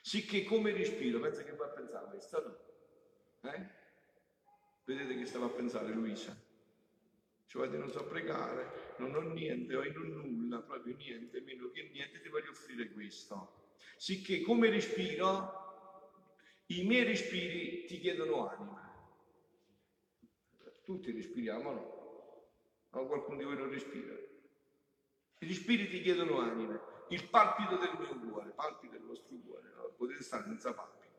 Sicché 0.00 0.44
come 0.44 0.72
respiro, 0.72 1.20
pensa 1.20 1.42
che 1.42 1.52
va 1.52 1.66
a 1.66 1.68
pensare, 1.68 2.16
è 2.16 2.20
stato? 2.20 2.64
Eh? 3.42 3.66
Vedete 4.84 5.18
che 5.18 5.26
stava 5.26 5.44
a 5.44 5.50
pensare 5.50 5.92
Luisa? 5.92 6.34
Cioè 7.44 7.68
non 7.68 7.90
so 7.90 8.06
pregare, 8.06 8.94
non 8.98 9.14
ho 9.16 9.20
niente, 9.20 9.76
ho 9.76 9.84
in 9.84 9.98
un 9.98 10.08
nulla, 10.08 10.62
proprio 10.62 10.96
niente, 10.96 11.42
meno 11.42 11.70
che 11.70 11.90
niente, 11.92 12.22
ti 12.22 12.28
voglio 12.30 12.52
offrire 12.52 12.90
questo. 12.92 13.74
Sicché 13.98 14.40
come 14.40 14.70
respiro, 14.70 16.64
i 16.68 16.84
miei 16.84 17.04
respiri 17.04 17.84
ti 17.84 17.98
chiedono 17.98 18.48
anima. 18.48 18.87
Tutti 20.88 21.12
respiriamo, 21.12 21.70
no? 21.70 22.48
Ma 22.92 23.00
qualcuno 23.02 23.36
di 23.36 23.44
voi 23.44 23.58
non 23.58 23.68
respira. 23.68 24.14
I 24.14 25.46
respiri 25.46 25.86
ti 25.86 26.00
chiedono 26.00 26.40
anima. 26.40 26.80
Il 27.10 27.28
palpito 27.28 27.76
del 27.76 27.94
mio 27.98 28.18
cuore, 28.18 28.52
palpito 28.52 28.94
del 28.94 29.02
vostro 29.02 29.36
cuore, 29.44 29.70
no? 29.76 29.92
potete 29.98 30.22
stare 30.22 30.44
senza 30.44 30.72
palpito. 30.72 31.12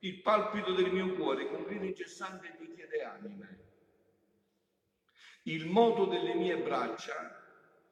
Il 0.00 0.22
palpito 0.22 0.74
del 0.74 0.92
mio 0.92 1.14
cuore 1.14 1.48
con 1.48 1.62
grido 1.62 1.84
incessante 1.84 2.56
ti 2.58 2.74
chiede 2.74 3.04
anime 3.04 3.70
il 5.44 5.66
moto 5.66 6.06
delle 6.06 6.34
mie 6.34 6.60
braccia, 6.60 7.40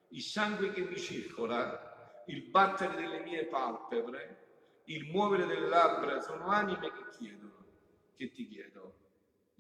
il 0.09 0.23
sangue 0.23 0.73
che 0.73 0.83
mi 0.83 0.99
circola, 0.99 2.23
il 2.27 2.43
battere 2.43 2.97
delle 2.97 3.21
mie 3.21 3.47
palpebre, 3.47 4.83
il 4.87 5.11
muovere 5.11 5.47
delle 5.47 5.69
labbra 5.69 6.21
sono 6.21 6.49
anime 6.49 6.91
che 6.91 7.17
chiedono, 7.17 7.65
che 8.17 8.33
ti 8.33 8.49
chiedo. 8.49 9.00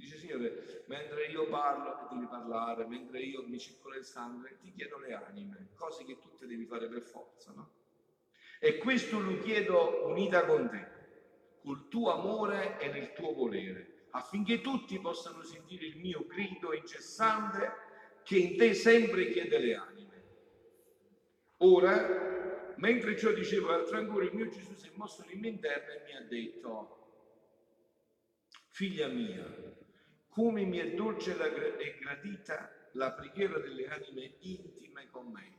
Dice 0.00 0.16
Signore, 0.16 0.82
mentre 0.86 1.26
io 1.26 1.46
parlo 1.48 2.00
e 2.00 2.14
devi 2.14 2.26
parlare, 2.26 2.86
mentre 2.86 3.20
io 3.20 3.46
mi 3.46 3.58
circola 3.58 3.96
il 3.96 4.04
sangue, 4.04 4.56
ti 4.58 4.72
chiedo 4.72 4.98
le 4.98 5.12
anime, 5.12 5.68
cose 5.74 6.06
che 6.06 6.18
tutte 6.18 6.46
devi 6.46 6.64
fare 6.64 6.88
per 6.88 7.02
forza, 7.02 7.52
no? 7.54 7.70
E 8.58 8.78
questo 8.78 9.20
lo 9.20 9.38
chiedo 9.40 10.06
unita 10.06 10.46
con 10.46 10.70
te, 10.70 10.88
col 11.60 11.86
tuo 11.88 12.12
amore 12.14 12.80
e 12.80 12.88
nel 12.88 13.12
tuo 13.12 13.34
volere 13.34 14.06
affinché 14.12 14.62
tutti 14.62 14.98
possano 14.98 15.42
sentire 15.42 15.84
il 15.84 15.98
mio 15.98 16.24
grido 16.26 16.72
incessante 16.72 17.70
che 18.22 18.38
in 18.38 18.56
te 18.56 18.72
sempre 18.72 19.28
chiede 19.28 19.58
le 19.58 19.74
anime. 19.74 20.24
Ora, 21.58 22.72
mentre 22.76 23.18
ciò 23.18 23.32
dicevo 23.32 23.70
altro 23.70 23.98
ancora, 23.98 24.24
il 24.24 24.34
mio 24.34 24.48
Gesù 24.48 24.74
si 24.74 24.88
è 24.88 24.92
mosso 24.94 25.22
nel 25.26 25.36
mio 25.36 25.50
interno 25.50 25.92
e 25.92 26.02
mi 26.06 26.16
ha 26.16 26.22
detto, 26.22 26.96
figlia 28.68 29.08
mia, 29.08 29.78
come 30.30 30.64
mi 30.64 30.78
è 30.78 30.94
dolce 30.94 31.32
e 31.32 31.98
gradita 31.98 32.88
la 32.92 33.12
preghiera 33.12 33.58
delle 33.58 33.86
anime 33.88 34.36
intime 34.40 35.10
con 35.10 35.30
me. 35.30 35.58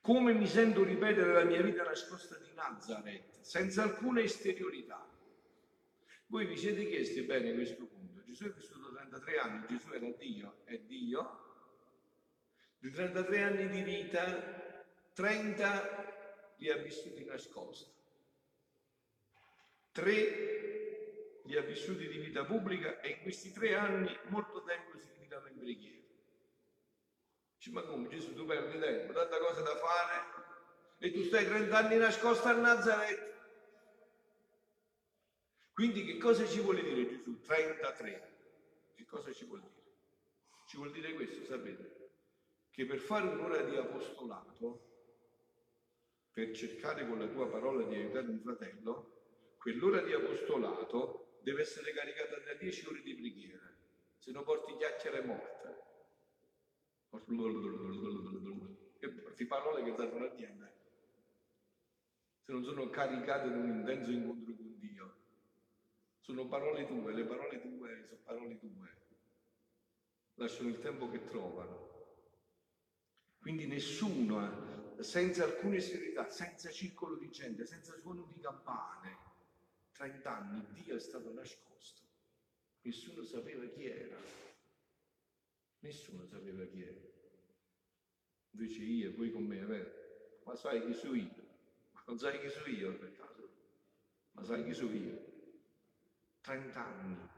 Come 0.00 0.32
mi 0.32 0.46
sento 0.46 0.82
ripetere 0.82 1.32
la 1.32 1.44
mia 1.44 1.60
vita 1.62 1.84
nascosta 1.84 2.36
di 2.38 2.52
Nazareth, 2.54 3.40
senza 3.40 3.82
alcuna 3.82 4.20
esteriorità 4.20 5.14
voi 6.28 6.46
vi 6.46 6.56
siete 6.56 6.84
chiesti 6.86 7.22
bene 7.22 7.54
questo 7.54 7.86
punto. 7.86 8.22
Gesù 8.24 8.44
è 8.44 8.52
vissuto 8.52 8.92
33 8.92 9.38
anni, 9.38 9.66
Gesù 9.68 9.92
era 9.92 10.10
Dio, 10.10 10.56
è 10.64 10.78
Dio. 10.78 11.44
Di 12.78 12.90
33 12.90 13.42
anni 13.42 13.68
di 13.68 13.82
vita, 13.82 14.84
30 15.12 16.54
li 16.56 16.70
ha 16.70 16.76
vissuti 16.78 17.24
nascosti. 17.24 17.94
3 19.92 20.75
li 21.46 21.56
ha 21.56 21.62
vissuti 21.62 22.08
di 22.08 22.18
vita 22.18 22.44
pubblica 22.44 23.00
e 23.00 23.10
in 23.10 23.22
questi 23.22 23.52
tre 23.52 23.74
anni 23.74 24.16
molto 24.28 24.62
tempo 24.64 24.98
si 24.98 25.12
ritava 25.18 25.48
in 25.48 25.58
preghiera. 25.58 26.04
Dice, 27.56 27.70
ma 27.70 27.82
come 27.82 28.08
Gesù 28.08 28.34
tu 28.34 28.44
perdi 28.44 28.78
tempo, 28.78 29.12
tanta 29.12 29.38
cosa 29.38 29.62
da 29.62 29.76
fare 29.76 30.44
e 30.98 31.12
tu 31.12 31.22
stai 31.22 31.46
30 31.46 31.76
anni 31.76 31.96
nascosto 31.96 32.48
a 32.48 32.52
Nazareth? 32.52 33.34
Quindi 35.72 36.04
che 36.04 36.16
cosa 36.18 36.46
ci 36.46 36.60
vuole 36.60 36.82
dire 36.82 37.08
Gesù? 37.08 37.40
33. 37.40 38.34
Che 38.94 39.04
cosa 39.04 39.32
ci 39.32 39.44
vuol 39.44 39.60
dire? 39.60 39.74
Ci 40.66 40.76
vuol 40.78 40.90
dire 40.90 41.12
questo, 41.12 41.44
sapete? 41.44 42.10
Che 42.70 42.86
per 42.86 42.98
fare 42.98 43.28
un'ora 43.28 43.62
di 43.62 43.76
apostolato, 43.76 44.84
per 46.32 46.50
cercare 46.52 47.06
con 47.06 47.18
la 47.18 47.26
tua 47.28 47.48
parola 47.48 47.84
di 47.84 47.94
aiutare 47.94 48.26
un 48.26 48.40
fratello, 48.40 49.12
quell'ora 49.58 50.00
di 50.00 50.12
apostolato 50.12 51.25
deve 51.46 51.62
essere 51.62 51.92
caricata 51.92 52.40
da 52.40 52.54
10 52.54 52.86
ore 52.88 53.02
di 53.02 53.14
preghiera, 53.14 53.72
se 54.18 54.32
no 54.32 54.42
porti 54.42 54.76
chiacchiere 54.76 55.22
morte. 55.22 55.84
E 58.98 59.08
porti 59.10 59.46
parole 59.46 59.84
che 59.84 59.94
servono 59.94 60.24
a 60.24 60.32
niente. 60.32 60.74
Se 62.42 62.50
non 62.50 62.64
sono 62.64 62.90
caricate 62.90 63.48
da 63.48 63.58
un 63.58 63.78
intenso 63.78 64.10
incontro 64.10 64.54
con 64.56 64.74
sono 66.18 66.48
parole 66.48 66.84
tue, 66.84 67.12
le 67.12 67.24
parole 67.24 67.60
tue 67.60 68.06
sono 68.08 68.20
parole 68.24 68.58
tue. 68.58 68.94
Lasciano 70.34 70.68
il 70.70 70.80
tempo 70.80 71.08
che 71.08 71.24
trovano. 71.26 72.08
Quindi 73.38 73.68
nessuno, 73.68 74.96
senza 74.98 75.44
alcuna 75.44 75.78
serietà, 75.78 76.28
senza 76.28 76.72
circolo 76.72 77.14
di 77.14 77.30
gente, 77.30 77.64
senza 77.64 77.96
suono 78.00 78.28
di 78.34 78.40
campane, 78.40 79.25
30 79.96 80.36
anni 80.36 80.66
Dio 80.72 80.94
è 80.94 81.00
stato 81.00 81.32
nascosto. 81.32 82.02
Nessuno 82.82 83.24
sapeva 83.24 83.64
chi 83.64 83.86
era. 83.86 84.16
Nessuno 85.78 86.26
sapeva 86.26 86.64
chi 86.66 86.82
era. 86.82 87.00
Invece 88.50 88.82
io, 88.82 89.14
poi 89.14 89.32
con 89.32 89.44
me, 89.44 89.64
vero? 89.64 89.90
Ma 90.44 90.54
sai 90.54 90.84
chi 90.84 90.92
sono 90.92 91.14
io? 91.14 91.44
Non 92.06 92.18
sai 92.18 92.40
chi 92.40 92.48
sono 92.48 92.66
io 92.66 92.98
per 92.98 93.12
caso? 93.16 93.50
Ma 94.32 94.44
sai 94.44 94.64
chi 94.64 94.74
sono 94.74 94.92
io? 94.92 95.34
30 96.42 96.86
anni, 96.86 97.28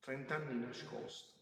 30 0.00 0.34
anni 0.34 0.60
nascosto, 0.60 1.38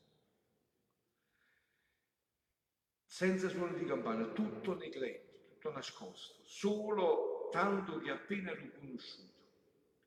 senza 3.04 3.48
suono 3.48 3.76
di 3.76 3.84
campana, 3.84 4.32
tutto 4.32 4.74
negletto, 4.76 5.48
tutto 5.50 5.72
nascosto, 5.72 6.42
solo 6.44 7.48
tanto 7.50 7.98
che 7.98 8.10
appena 8.10 8.52
l'ho 8.54 8.70
conosciuto. 8.78 9.37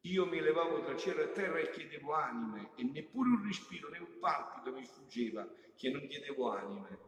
Io 0.02 0.26
mi 0.26 0.40
levavo 0.40 0.82
tra 0.82 0.98
cielo 0.98 1.22
e 1.22 1.32
terra 1.32 1.60
e 1.60 1.70
chiedevo 1.70 2.14
anime 2.14 2.72
e 2.76 2.84
neppure 2.84 3.30
un 3.30 3.46
respiro 3.46 3.90
né 3.90 4.00
un 4.00 4.18
palpito 4.20 4.76
mi 4.76 4.84
sfuggeva 4.84 5.48
che 5.76 5.90
non 5.92 6.08
chiedevo 6.08 6.50
anime. 6.52 7.00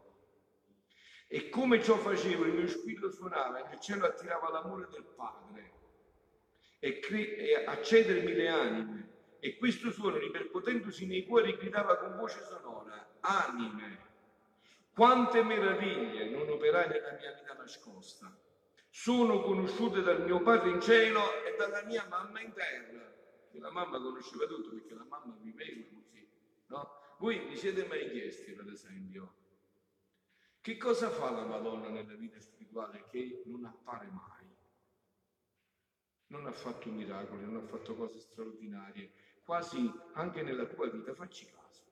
E 1.28 1.50
come 1.50 1.82
ciò 1.82 1.98
facevo, 1.98 2.46
il 2.46 2.54
mio 2.54 2.68
spirito 2.68 3.10
suonava 3.12 3.64
e 3.64 3.68
nel 3.70 3.80
cielo 3.80 4.06
attirava 4.06 4.52
l'amore 4.52 4.88
del 4.92 5.06
Padre 5.16 5.72
e, 6.78 7.00
cre- 7.00 7.36
e 7.36 7.66
accedermi 7.66 8.34
le 8.34 8.48
anime 8.50 9.14
e 9.40 9.58
questo 9.58 9.92
suono, 9.92 10.18
ripercuotendosi 10.18 11.08
nei 11.08 11.26
cuori, 11.26 11.58
gridava 11.58 11.98
con 11.98 12.16
voce 12.16 12.44
sonora, 12.44 13.18
anime, 13.22 14.12
quante 14.94 15.44
meraviglie 15.44 16.30
non 16.30 16.48
operai 16.48 16.88
nella 16.88 17.18
mia 17.20 17.34
vita 17.34 17.54
nascosta. 17.54 18.34
Sono 18.96 19.42
conosciute 19.42 20.04
dal 20.04 20.24
mio 20.24 20.44
padre 20.44 20.70
in 20.70 20.80
cielo 20.80 21.44
e 21.44 21.56
dalla 21.58 21.84
mia 21.84 22.06
mamma 22.08 22.42
in 22.42 22.54
terra. 22.54 23.12
Che 23.50 23.58
la 23.58 23.72
mamma 23.72 24.00
conosceva 24.00 24.46
tutto 24.46 24.70
perché 24.70 24.94
la 24.94 25.04
mamma 25.06 25.36
viveva 25.42 25.82
così. 25.96 26.30
No? 26.68 26.90
Voi 27.18 27.40
vi 27.48 27.58
siete 27.58 27.88
mai 27.88 28.08
chiesti, 28.12 28.52
per 28.52 28.68
esempio, 28.68 29.34
che 30.62 30.78
cosa 30.78 31.10
fa 31.10 31.32
la 31.32 31.44
Madonna 31.44 31.90
nella 31.90 32.14
vita 32.14 32.40
spirituale 32.40 33.06
che 33.10 33.42
non 33.48 33.66
appare 33.66 34.06
mai? 34.12 34.56
Non 36.28 36.46
ha 36.46 36.52
fatto 36.52 36.88
miracoli, 36.92 37.46
non 37.46 37.64
ha 37.64 37.68
fatto 37.68 37.96
cose 37.96 38.20
straordinarie, 38.20 39.12
quasi 39.44 39.92
anche 40.14 40.44
nella 40.44 40.68
tua 40.68 40.88
vita, 40.88 41.16
facci 41.16 41.48
caso, 41.48 41.84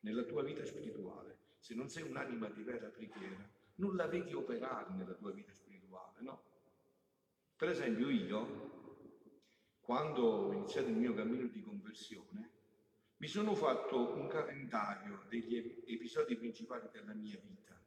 nella 0.00 0.24
tua 0.24 0.42
vita 0.42 0.62
spirituale, 0.66 1.38
se 1.58 1.74
non 1.74 1.88
sei 1.88 2.02
un'anima 2.02 2.50
di 2.50 2.62
vera 2.62 2.88
preghiera, 2.88 3.50
non 3.76 3.96
la 3.96 4.06
vedi 4.06 4.34
operare 4.34 4.92
nella 4.92 5.14
tua 5.14 5.32
vita 5.32 5.52
spirituale, 5.52 5.61
no? 6.22 6.44
Per 7.56 7.68
esempio 7.68 8.08
io, 8.08 8.70
quando 9.80 10.22
ho 10.22 10.52
iniziato 10.52 10.88
il 10.88 10.96
mio 10.96 11.14
cammino 11.14 11.46
di 11.48 11.62
conversione, 11.62 12.50
mi 13.16 13.28
sono 13.28 13.54
fatto 13.54 14.14
un 14.14 14.26
calendario 14.26 15.26
degli 15.28 15.82
episodi 15.86 16.36
principali 16.36 16.88
della 16.90 17.14
mia 17.14 17.38
vita, 17.40 17.80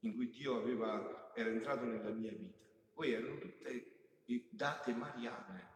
in 0.00 0.14
cui 0.14 0.28
Dio 0.28 0.56
aveva, 0.56 1.32
era 1.34 1.48
entrato 1.48 1.84
nella 1.84 2.10
mia 2.10 2.30
vita. 2.30 2.58
Poi 2.92 3.12
erano 3.12 3.38
tutte 3.38 3.96
date 4.50 4.92
mariane. 4.92 5.74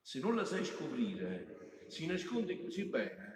Se 0.00 0.18
non 0.20 0.34
la 0.34 0.44
sai 0.44 0.64
scoprire, 0.64 1.84
si 1.88 2.06
nasconde 2.06 2.58
così 2.60 2.84
bene 2.84 3.28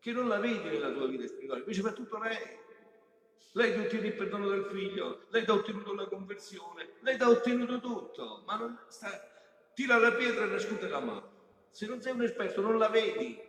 che 0.00 0.12
non 0.12 0.28
la 0.28 0.38
vedi 0.38 0.64
nella 0.64 0.92
tua 0.92 1.06
vita 1.06 1.26
spirituale, 1.26 1.60
invece 1.60 1.82
fa 1.82 1.92
tutto 1.92 2.18
lei. 2.18 2.58
Lei 3.52 3.72
ti 3.72 3.78
ottiene 3.80 4.06
il 4.06 4.14
perdono 4.14 4.48
del 4.48 4.64
figlio, 4.66 5.26
lei 5.30 5.44
ti 5.44 5.50
ha 5.50 5.54
ottenuto 5.54 5.92
la 5.92 6.06
conversione, 6.06 6.92
lei 7.00 7.16
ti 7.16 7.22
ha 7.22 7.28
ottenuto 7.28 7.80
tutto, 7.80 8.42
ma 8.46 8.56
non 8.56 8.78
sta, 8.86 9.10
tira 9.74 9.98
la 9.98 10.12
pietra 10.12 10.44
e 10.44 10.48
nasconde 10.48 10.88
la 10.88 11.00
mano. 11.00 11.30
Se 11.70 11.86
non 11.86 12.00
sei 12.00 12.12
un 12.12 12.22
esperto 12.22 12.60
non 12.60 12.78
la 12.78 12.88
vedi, 12.88 13.40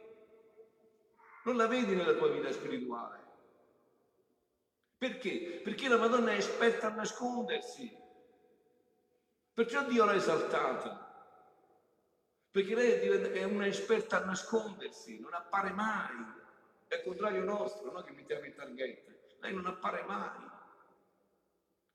non 1.44 1.56
la 1.56 1.68
vedi 1.68 1.96
nella 1.96 2.14
tua 2.14 2.30
vita 2.30 2.52
spirituale. 2.52 3.20
Perché? 4.98 5.62
Perché 5.64 5.88
la 5.88 5.98
Madonna 5.98 6.32
è 6.32 6.38
esperta 6.38 6.88
a 6.88 6.96
nascondersi. 6.96 7.98
Perciò 9.54 9.84
Dio 9.86 10.06
l'ha 10.06 10.16
esaltata. 10.16 11.10
Perché 12.52 12.76
lei 12.76 12.92
è 13.32 13.44
una 13.44 13.66
esperta 13.66 14.22
a 14.22 14.26
nascondersi, 14.26 15.20
non 15.20 15.34
appare 15.34 15.72
mai. 15.72 16.40
È 16.88 16.96
il 16.96 17.04
contrario 17.04 17.44
nostro, 17.44 17.92
noi 17.92 18.04
che 18.04 18.12
mettiamo 18.12 18.46
in 18.46 18.54
targhette. 18.54 19.21
Lei 19.42 19.54
non 19.54 19.66
appare 19.66 20.04
mai. 20.04 20.50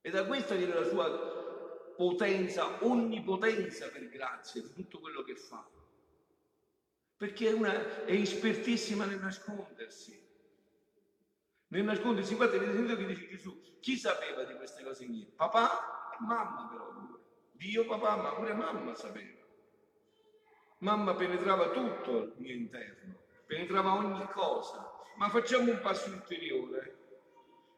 E 0.01 0.11
da 0.11 0.27
questa 0.27 0.55
viene 0.55 0.75
la 0.75 0.85
sua 0.85 1.95
potenza, 1.97 2.85
onnipotenza 2.85 3.89
per 3.89 4.09
grazia 4.09 4.63
di 4.63 4.73
tutto 4.73 5.01
quello 5.01 5.23
che 5.23 5.37
fa. 5.37 5.67
Perché 7.17 7.49
è, 7.49 7.53
una, 7.53 8.05
è 8.05 8.13
espertissima 8.13 9.07
nel 9.07 9.19
nascondersi. 9.19 10.25
Nel 11.69 11.85
nascondersi, 11.85 12.35
guardate, 12.35 12.59
avete 12.59 12.77
sentito 12.77 12.97
che 12.99 13.07
dice 13.07 13.29
Gesù, 13.29 13.79
chi 13.81 13.97
sapeva 13.97 14.45
di 14.45 14.55
queste 14.55 14.85
cose 14.85 15.07
mie? 15.07 15.27
Papà 15.35 16.13
e 16.13 16.17
mamma 16.21 16.69
però 16.69 16.93
pure. 16.93 17.21
Dio, 17.53 17.87
papà, 17.87 18.17
ma 18.17 18.35
pure 18.35 18.53
mamma 18.53 18.95
sapeva. 18.95 19.45
Mamma 20.79 21.15
penetrava 21.15 21.71
tutto 21.71 22.11
al 22.19 22.35
mio 22.37 22.53
interno, 22.53 23.17
penetrava 23.47 23.95
ogni 23.95 24.27
cosa. 24.29 24.93
Ma 25.17 25.31
facciamo 25.31 25.71
un 25.71 25.81
passo 25.81 26.11
ulteriore. 26.11 26.96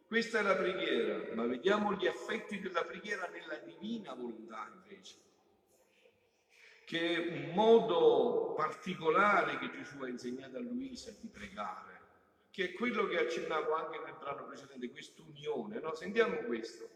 Questa 0.09 0.39
è 0.39 0.43
la 0.43 0.57
preghiera, 0.57 1.35
ma 1.35 1.45
vediamo 1.45 1.93
gli 1.93 2.07
effetti 2.07 2.59
della 2.61 2.83
preghiera 2.83 3.29
nella 3.29 3.57
divina 3.57 4.15
volontà 4.15 4.73
invece, 4.75 5.17
che 6.87 7.15
è 7.15 7.19
un 7.19 7.53
modo 7.53 8.55
particolare 8.57 9.59
che 9.59 9.71
Gesù 9.71 10.01
ha 10.03 10.09
insegnato 10.09 10.57
a 10.57 10.61
Luisa 10.61 11.11
di 11.21 11.29
pregare, 11.29 12.01
che 12.51 12.71
è 12.71 12.73
quello 12.73 13.07
che 13.07 13.19
accennavo 13.19 13.75
anche 13.75 13.99
nel 13.99 14.17
brano 14.19 14.47
precedente, 14.47 14.91
quest'unione. 14.91 15.79
No? 15.79 15.95
Sentiamo 15.95 16.39
questo. 16.39 16.89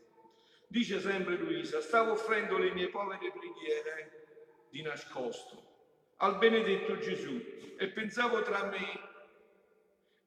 Dice 0.67 0.99
sempre 0.99 1.37
Luisa, 1.37 1.83
stavo 1.83 2.13
offrendo 2.13 2.57
le 2.57 2.71
mie 2.71 2.89
povere 2.89 3.31
preghiere 3.31 4.65
di 4.71 4.81
nascosto 4.81 6.15
al 6.17 6.39
benedetto 6.39 6.97
Gesù 6.97 7.39
e 7.77 7.89
pensavo 7.89 8.41
tra 8.43 8.65
me 8.65 9.11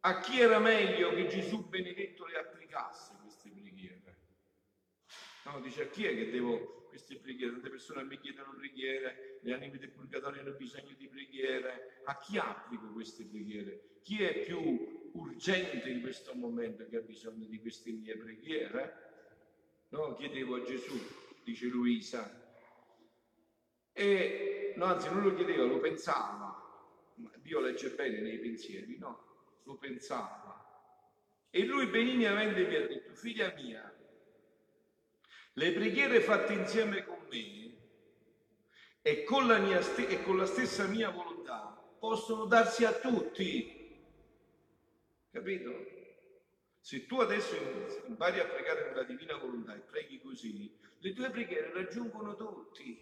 a 0.05 0.19
chi 0.19 0.39
era 0.39 0.59
meglio 0.59 1.09
che 1.15 1.25
Gesù 1.25 1.67
benedetto 1.67 2.27
le 2.27 2.37
applicasse 2.37 3.15
queste 3.23 3.49
preghiere. 3.49 4.03
No, 5.55 5.61
dice 5.61 5.83
a 5.83 5.87
chi 5.87 6.05
è 6.05 6.13
che 6.13 6.29
devo 6.31 6.85
queste 6.89 7.15
preghiere? 7.15 7.53
Tante 7.53 7.69
persone 7.69 8.03
mi 8.03 8.19
chiedono 8.19 8.53
preghiere, 8.57 9.39
le 9.41 9.53
anime 9.53 9.77
del 9.77 9.89
purgatorio 9.89 10.41
hanno 10.41 10.51
bisogno 10.51 10.93
di 10.97 11.07
preghiere. 11.07 12.01
A 12.03 12.17
chi 12.17 12.37
applico 12.37 12.87
queste 12.87 13.23
preghiere? 13.23 13.99
Chi 14.01 14.21
è 14.21 14.43
più 14.43 15.09
urgente 15.13 15.89
in 15.89 16.01
questo 16.01 16.33
momento 16.35 16.85
che 16.89 16.97
ha 16.97 17.01
bisogno 17.01 17.45
di 17.45 17.57
queste 17.61 17.91
mie 17.91 18.17
preghiere? 18.17 19.03
No, 19.89 20.13
chiedevo 20.15 20.55
a 20.55 20.63
Gesù, 20.63 20.99
dice 21.45 21.67
Luisa. 21.67 22.43
E 23.93 24.73
no, 24.75 24.83
anzi 24.83 25.07
non 25.07 25.23
lo 25.23 25.33
chiedeva, 25.35 25.63
lo 25.63 25.79
pensava. 25.79 26.53
Dio 27.37 27.61
legge 27.61 27.91
bene 27.91 28.19
nei 28.19 28.39
pensieri, 28.39 28.97
no? 28.97 29.61
Lo 29.63 29.77
pensava. 29.77 30.43
E 31.49 31.63
lui 31.63 31.87
benignamente 31.87 32.67
mi 32.67 32.75
ha 32.75 32.85
detto, 32.85 33.13
figlia 33.13 33.53
mia, 33.53 33.94
le 35.57 35.71
preghiere 35.71 36.19
fatte 36.19 36.53
insieme 36.53 37.05
con 37.05 37.19
me 37.29 37.73
e 39.01 39.23
con 39.23 39.47
la, 39.47 39.57
mia 39.57 39.81
st- 39.81 40.09
e 40.09 40.21
con 40.21 40.37
la 40.37 40.45
stessa 40.45 40.85
mia 40.85 41.09
volontà 41.09 41.81
possono 41.99 42.45
darsi 42.45 42.83
a 42.83 42.91
tutti. 42.91 44.03
Capito? 45.31 45.93
Se 46.79 47.05
tu 47.05 47.19
adesso 47.19 47.55
impari 48.07 48.39
a 48.39 48.45
pregare 48.45 48.89
nella 48.89 49.03
divina 49.03 49.37
volontà 49.37 49.73
e 49.75 49.79
preghi 49.79 50.19
così, 50.19 50.77
le 50.99 51.13
tue 51.13 51.29
preghiere 51.29 51.71
raggiungono 51.71 52.35
tutti. 52.35 53.01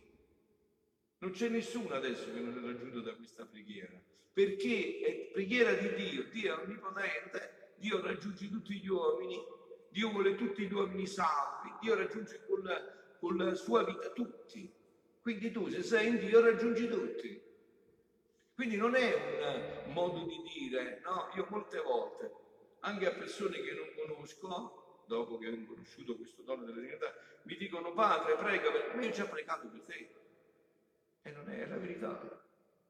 Non 1.20 1.32
c'è 1.32 1.50
nessuno 1.50 1.96
adesso 1.96 2.32
che 2.32 2.40
non 2.40 2.58
è 2.58 2.62
raggiunto 2.62 3.02
da 3.02 3.16
questa 3.16 3.46
preghiera, 3.46 4.00
perché 4.32 5.00
è 5.00 5.32
preghiera 5.32 5.74
di 5.74 5.94
Dio, 5.96 6.24
Dio 6.30 6.56
è 6.56 6.64
onnipotente, 6.64 7.74
Dio 7.78 8.02
raggiunge 8.02 8.50
tutti 8.50 8.76
gli 8.76 8.88
uomini, 8.88 9.42
Dio 9.94 10.10
vuole 10.10 10.34
tutti 10.34 10.66
gli 10.66 10.74
uomini 10.74 11.06
salvi, 11.06 11.72
Dio 11.80 11.94
raggiunge 11.94 12.44
con 12.48 12.64
la, 12.64 12.82
con 13.20 13.38
la 13.38 13.54
sua 13.54 13.84
vita 13.84 14.10
tutti. 14.10 14.68
Quindi 15.22 15.52
tu 15.52 15.70
se 15.70 15.84
sei 15.84 16.08
in 16.08 16.18
Dio 16.18 16.42
raggiungi 16.42 16.88
tutti. 16.88 17.40
Quindi 18.56 18.76
non 18.76 18.96
è 18.96 19.84
un 19.86 19.94
modo 19.94 20.26
di 20.26 20.42
dire, 20.52 21.00
no, 21.04 21.30
io 21.36 21.46
molte 21.48 21.80
volte, 21.80 22.32
anche 22.80 23.06
a 23.06 23.14
persone 23.14 23.62
che 23.62 23.72
non 23.74 23.94
conosco, 23.96 25.04
dopo 25.06 25.38
che 25.38 25.48
hanno 25.48 25.68
conosciuto 25.68 26.16
questo 26.16 26.42
dono 26.42 26.64
della 26.64 26.80
divinità, 26.80 27.14
mi 27.44 27.56
dicono, 27.56 27.94
padre, 27.94 28.36
prega 28.36 28.72
per 28.72 28.96
me, 28.96 29.08
ho 29.08 29.12
già 29.12 29.26
pregato 29.26 29.68
per 29.68 29.82
te. 29.82 30.16
E 31.22 31.32
non 31.32 31.50
è 31.50 31.68
la 31.68 31.78
verità, 31.78 32.44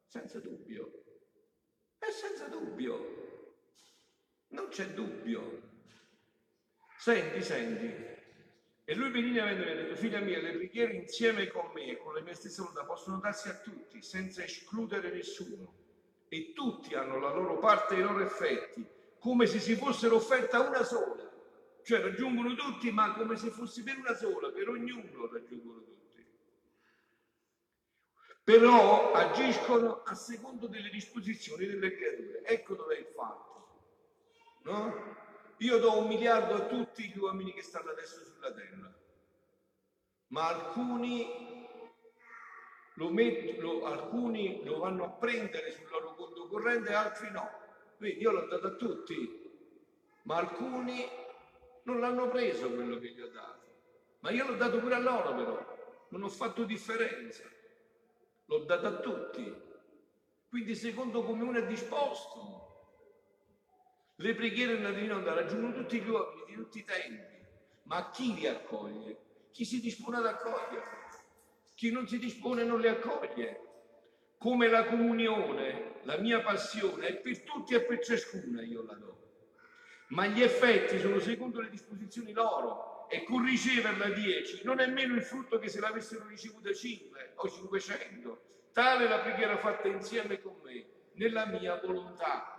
senza 0.05 0.39
dubbio. 0.39 1.03
E 1.99 2.11
senza 2.11 2.47
dubbio. 2.47 3.51
Non 4.47 4.69
c'è 4.69 4.87
dubbio. 4.93 5.71
Senti, 7.03 7.43
senti. 7.43 7.93
E 8.85 8.95
lui 8.95 9.09
benignamente 9.09 9.65
mi 9.65 9.71
ha 9.71 9.75
detto, 9.75 9.95
figlia 9.97 10.21
mia, 10.21 10.39
le 10.39 10.53
preghiere 10.53 10.93
insieme 10.93 11.49
con 11.49 11.69
me 11.73 11.87
e 11.87 11.97
con 11.97 12.13
le 12.13 12.21
mie 12.21 12.33
stesse 12.33 12.61
volontà 12.61 12.85
possono 12.85 13.17
darsi 13.17 13.49
a 13.49 13.55
tutti, 13.55 14.01
senza 14.01 14.41
escludere 14.41 15.11
nessuno. 15.11 15.73
E 16.29 16.53
tutti 16.53 16.95
hanno 16.95 17.19
la 17.19 17.33
loro 17.33 17.57
parte 17.57 17.95
e 17.95 17.99
i 17.99 18.03
loro 18.03 18.23
effetti, 18.23 18.87
come 19.19 19.47
se 19.47 19.59
si 19.59 19.75
fossero 19.75 20.15
offerta 20.15 20.61
una 20.61 20.81
sola. 20.85 21.29
Cioè 21.83 21.99
raggiungono 21.99 22.55
tutti, 22.55 22.89
ma 22.89 23.13
come 23.15 23.35
se 23.35 23.49
fosse 23.49 23.83
per 23.83 23.97
una 23.97 24.15
sola, 24.15 24.49
per 24.51 24.69
ognuno 24.69 25.27
raggiungono 25.29 25.81
tutti 25.81 26.01
però 28.45 29.13
agiscono 29.13 30.03
a 30.03 30.15
secondo 30.15 30.67
delle 30.67 30.89
disposizioni 30.89 31.65
delle 31.65 31.95
creature. 31.95 32.43
Ecco 32.43 32.75
dov'è 32.75 32.97
il 32.97 33.07
fatto. 33.13 33.67
No? 34.63 35.31
Io 35.63 35.77
do 35.79 35.97
un 35.97 36.07
miliardo 36.07 36.55
a 36.55 36.65
tutti 36.65 37.07
gli 37.07 37.17
uomini 37.17 37.53
che 37.53 37.61
stanno 37.61 37.91
adesso 37.91 38.25
sulla 38.25 38.51
terra, 38.51 38.93
ma 40.27 40.47
alcuni 40.49 41.25
lo, 42.95 43.09
met- 43.09 43.57
lo, 43.59 43.85
alcuni 43.85 44.61
lo 44.65 44.79
vanno 44.79 45.05
a 45.05 45.09
prendere 45.11 45.71
sul 45.71 45.89
loro 45.89 46.15
conto 46.15 46.47
corrente 46.47 46.93
altri 46.93 47.31
no. 47.31 47.49
Quindi 47.95 48.21
io 48.21 48.31
l'ho 48.31 48.47
dato 48.47 48.67
a 48.67 48.75
tutti, 48.75 49.15
ma 50.23 50.35
alcuni 50.35 51.07
non 51.83 52.01
l'hanno 52.01 52.27
preso 52.27 52.69
quello 52.69 52.97
che 52.97 53.13
gli 53.13 53.21
ho 53.21 53.29
dato. 53.29 53.61
Ma 54.19 54.31
io 54.31 54.45
l'ho 54.45 54.55
dato 54.55 54.79
pure 54.79 54.95
a 54.95 54.99
loro 54.99 55.33
però, 55.33 56.07
non 56.09 56.23
ho 56.23 56.29
fatto 56.29 56.65
differenza 56.65 57.43
l'ho 58.47 58.65
dato 58.65 58.87
a 58.87 58.99
tutti. 58.99 59.71
Quindi 60.49 60.75
secondo 60.75 61.23
come 61.23 61.43
uno 61.43 61.57
è 61.57 61.65
disposto. 61.65 62.72
Le 64.17 64.35
preghiere 64.35 64.75
nella 64.75 64.91
divina 64.91 65.15
onda 65.15 65.33
raggiungono 65.33 65.73
tutti 65.73 65.99
gli 65.99 66.07
uomini 66.07 66.43
di 66.45 66.53
tutti 66.53 66.77
i 66.79 66.83
tempi, 66.83 67.35
ma 67.83 68.11
chi 68.11 68.35
li 68.35 68.45
accoglie? 68.45 69.17
Chi 69.51 69.65
si 69.65 69.79
dispone 69.79 70.17
ad 70.17 70.25
accoglierli? 70.27 71.01
Chi 71.73 71.91
non 71.91 72.07
si 72.07 72.19
dispone 72.19 72.63
non 72.63 72.79
le 72.79 72.89
accoglie. 72.89 73.59
Come 74.37 74.67
la 74.67 74.85
comunione, 74.85 75.95
la 76.03 76.17
mia 76.17 76.41
passione 76.41 77.07
è 77.07 77.15
per 77.15 77.41
tutti 77.41 77.73
e 77.73 77.81
per 77.81 78.03
ciascuna 78.03 78.61
io 78.61 78.83
la 78.83 78.93
do. 78.93 79.17
Ma 80.09 80.27
gli 80.27 80.43
effetti 80.43 80.99
sono 80.99 81.19
secondo 81.19 81.59
le 81.59 81.69
disposizioni 81.69 82.33
loro 82.33 83.07
e 83.09 83.23
con 83.23 83.43
riceverla 83.43 84.09
10 84.09 84.61
non 84.63 84.79
è 84.79 84.87
meno 84.87 85.15
il 85.15 85.23
frutto 85.23 85.57
che 85.57 85.69
se 85.69 85.79
l'avessero 85.79 86.27
ricevuta 86.27 86.71
5 86.71 87.33
o 87.35 87.49
500. 87.49 88.41
Tale 88.73 89.07
la 89.07 89.19
preghiera 89.19 89.57
fatta 89.57 89.87
insieme 89.87 90.39
con 90.39 90.59
me, 90.63 90.85
nella 91.13 91.45
mia 91.47 91.79
volontà. 91.79 92.52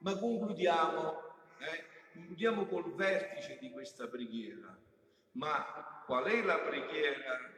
Ma 0.00 0.16
concludiamo. 0.16 1.28
Eh? 1.58 1.90
concludiamo 2.12 2.66
col 2.66 2.94
vertice 2.94 3.58
di 3.60 3.70
questa 3.70 4.06
preghiera. 4.08 4.76
Ma 5.32 6.02
qual 6.06 6.24
è 6.24 6.42
la 6.42 6.58
preghiera 6.58 7.50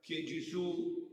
che 0.00 0.22
Gesù 0.24 1.10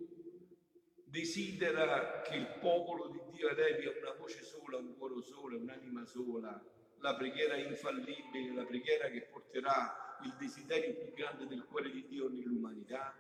desidera 1.04 2.22
che 2.22 2.36
il 2.36 2.58
popolo 2.60 3.08
di 3.08 3.20
Dio 3.32 3.50
elevi 3.50 3.88
a 3.88 3.94
una 4.00 4.14
voce 4.14 4.44
sola, 4.44 4.78
un 4.78 4.96
cuore 4.98 5.22
solo, 5.24 5.58
un'anima 5.58 6.06
sola, 6.06 6.62
la 7.00 7.16
preghiera 7.16 7.56
infallibile, 7.56 8.54
la 8.54 8.66
preghiera 8.66 9.10
che 9.10 9.22
porterà 9.22 10.20
il 10.24 10.36
desiderio 10.38 10.94
più 10.94 11.14
grande 11.14 11.48
del 11.48 11.66
cuore 11.66 11.90
di 11.90 12.06
Dio 12.08 12.30
nell'umanità? 12.30 13.16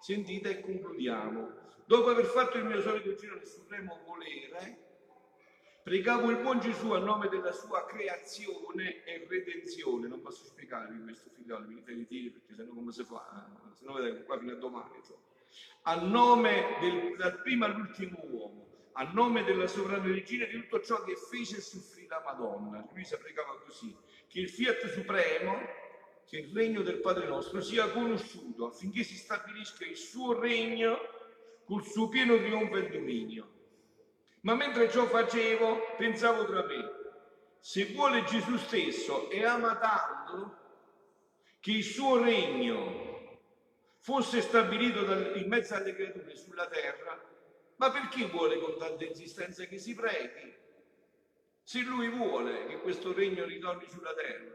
Sentite 0.00 0.50
e 0.50 0.60
concludiamo. 0.60 1.62
Dopo 1.86 2.08
aver 2.08 2.24
fatto 2.24 2.56
il 2.58 2.64
mio 2.64 2.80
solito 2.80 3.14
giro 3.14 3.36
nel 3.36 3.46
supremo 3.46 4.00
volere, 4.04 4.83
pregavo 5.84 6.30
il 6.30 6.38
buon 6.38 6.60
Gesù 6.60 6.92
a 6.92 6.98
nome 6.98 7.28
della 7.28 7.52
sua 7.52 7.84
creazione 7.84 9.04
e 9.04 9.26
redenzione. 9.28 10.08
Non 10.08 10.22
posso 10.22 10.46
spiegarvi 10.46 11.02
questo 11.02 11.28
figliolo, 11.36 11.66
mi 11.68 11.74
dite 11.74 12.06
dire 12.08 12.30
perché 12.30 12.54
sennò 12.54 12.72
come 12.72 12.90
si 12.90 13.04
fa? 13.04 13.46
Se 13.78 13.84
no 13.84 13.92
vedete 13.92 14.24
qua 14.24 14.38
fino 14.38 14.52
a 14.52 14.56
domani. 14.56 14.96
Insomma. 14.96 15.20
A 15.82 16.00
nome 16.00 16.78
del, 16.80 17.16
dal 17.16 17.42
primo 17.42 17.66
all'ultimo 17.66 18.18
uomo, 18.22 18.66
a 18.92 19.04
nome 19.12 19.44
della 19.44 19.66
sovrana 19.66 20.06
regina 20.06 20.46
di 20.46 20.58
tutto 20.62 20.80
ciò 20.80 21.04
che 21.04 21.16
fece 21.16 21.58
e 21.58 21.60
soffrì 21.60 22.06
la 22.06 22.22
Madonna. 22.24 22.88
Luisa 22.90 23.18
pregava 23.18 23.60
così, 23.60 23.94
che 24.26 24.40
il 24.40 24.48
fiat 24.48 24.86
supremo, 24.86 25.58
che 26.26 26.38
il 26.38 26.54
regno 26.54 26.80
del 26.80 27.00
Padre 27.00 27.26
nostro 27.26 27.60
sia 27.60 27.90
conosciuto 27.90 28.68
affinché 28.68 29.02
si 29.02 29.16
stabilisca 29.16 29.84
il 29.84 29.96
suo 29.96 30.40
regno 30.40 30.96
col 31.64 31.84
suo 31.84 32.08
pieno 32.08 32.36
trionfo 32.36 32.76
e 32.76 32.88
dominio. 32.88 33.53
Ma 34.44 34.54
mentre 34.54 34.90
ciò 34.90 35.06
facevo, 35.06 35.94
pensavo 35.96 36.44
tra 36.44 36.62
me, 36.64 36.90
se 37.60 37.86
vuole 37.86 38.24
Gesù 38.24 38.58
stesso 38.58 39.30
e 39.30 39.42
ama 39.42 39.76
tanto 39.78 40.58
che 41.60 41.70
il 41.70 41.82
suo 41.82 42.22
regno 42.22 43.40
fosse 44.00 44.42
stabilito 44.42 45.00
in 45.38 45.48
mezzo 45.48 45.74
alle 45.74 45.94
creature 45.94 46.36
sulla 46.36 46.66
terra, 46.66 47.18
ma 47.76 47.90
perché 47.90 48.26
vuole 48.26 48.58
con 48.58 48.76
tanta 48.76 49.04
insistenza 49.04 49.64
che 49.64 49.78
si 49.78 49.94
preghi? 49.94 50.54
Se 51.62 51.80
lui 51.80 52.10
vuole 52.10 52.66
che 52.66 52.80
questo 52.80 53.14
regno 53.14 53.46
ritorni 53.46 53.88
sulla 53.88 54.12
terra, 54.12 54.54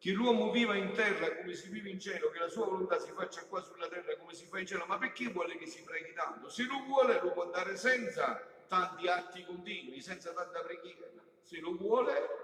che 0.00 0.10
l'uomo 0.10 0.50
viva 0.50 0.74
in 0.74 0.90
terra 0.90 1.36
come 1.36 1.54
si 1.54 1.68
vive 1.68 1.90
in 1.90 2.00
cielo, 2.00 2.28
che 2.30 2.40
la 2.40 2.48
sua 2.48 2.66
volontà 2.66 2.98
si 2.98 3.12
faccia 3.12 3.46
qua 3.46 3.62
sulla 3.62 3.86
terra 3.86 4.16
come 4.16 4.34
si 4.34 4.46
fa 4.46 4.58
in 4.58 4.66
cielo, 4.66 4.84
ma 4.86 4.98
perché 4.98 5.28
vuole 5.28 5.56
che 5.56 5.66
si 5.66 5.80
preghi 5.84 6.12
tanto? 6.12 6.48
Se 6.48 6.64
lo 6.64 6.82
vuole 6.86 7.20
lo 7.20 7.30
può 7.30 7.48
dare 7.50 7.76
senza 7.76 8.51
tanti 8.72 9.06
atti 9.06 9.44
continui, 9.44 10.00
senza 10.00 10.32
tanta 10.32 10.62
preghiera. 10.62 11.06
Se 11.42 11.60
lo 11.60 11.76
vuole. 11.76 12.40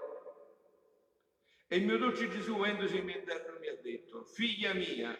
E 1.65 1.75
il 1.77 1.85
mio 1.85 1.97
dolce 1.97 2.29
Gesù, 2.29 2.55
vendosi 2.59 2.97
in 2.99 3.09
interno, 3.09 3.57
mi 3.57 3.67
ha 3.67 3.75
detto, 3.81 4.23
figlia 4.25 4.75
mia, 4.75 5.17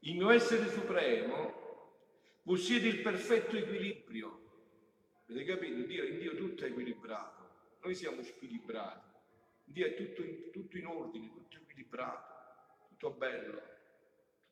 il 0.00 0.16
mio 0.16 0.30
essere 0.30 0.68
supremo 0.68 2.38
possiede 2.44 2.86
il 2.86 3.00
perfetto 3.00 3.56
equilibrio. 3.56 4.42
Avete 5.28 5.44
capito? 5.44 5.84
Dio, 5.84 6.04
in 6.04 6.18
Dio 6.20 6.36
tutto 6.36 6.64
è 6.64 6.68
equilibrato. 6.68 7.78
Noi 7.82 7.94
siamo 7.96 8.22
squilibrati. 8.22 9.10
Dio 9.64 9.86
è 9.86 9.94
tutto 9.96 10.22
in, 10.22 10.50
tutto 10.52 10.76
in 10.78 10.86
ordine, 10.86 11.32
tutto 11.32 11.56
equilibrato, 11.56 12.86
tutto 12.90 13.10
bello, 13.10 13.62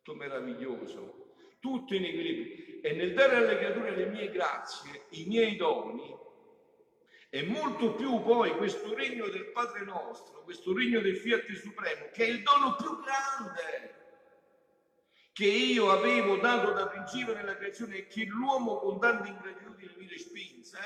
tutto 0.02 0.16
meraviglioso, 0.16 1.21
tutto 1.62 1.94
in 1.94 2.04
equilibrio. 2.04 2.80
E 2.82 2.92
nel 2.94 3.14
dare 3.14 3.36
alle 3.36 3.56
creature 3.56 3.94
le 3.94 4.06
mie 4.06 4.30
grazie, 4.30 5.04
i 5.10 5.24
miei 5.26 5.54
doni, 5.54 6.12
è 7.30 7.42
molto 7.42 7.94
più 7.94 8.20
poi 8.20 8.50
questo 8.56 8.92
regno 8.94 9.28
del 9.28 9.52
Padre 9.52 9.84
nostro, 9.84 10.42
questo 10.42 10.74
regno 10.74 11.00
del 11.00 11.16
Fiat 11.16 11.50
Supremo, 11.52 12.08
che 12.12 12.24
è 12.24 12.28
il 12.28 12.42
dono 12.42 12.74
più 12.74 12.98
grande 13.00 14.00
che 15.32 15.46
io 15.46 15.90
avevo 15.90 16.36
dato 16.36 16.72
da 16.72 16.88
principio 16.88 17.32
nella 17.32 17.56
creazione 17.56 17.96
e 17.96 18.06
che 18.06 18.24
l'uomo 18.24 18.78
con 18.80 19.00
tanta 19.00 19.28
ingratitudine 19.28 19.94
mi 19.96 20.06
respinse, 20.08 20.78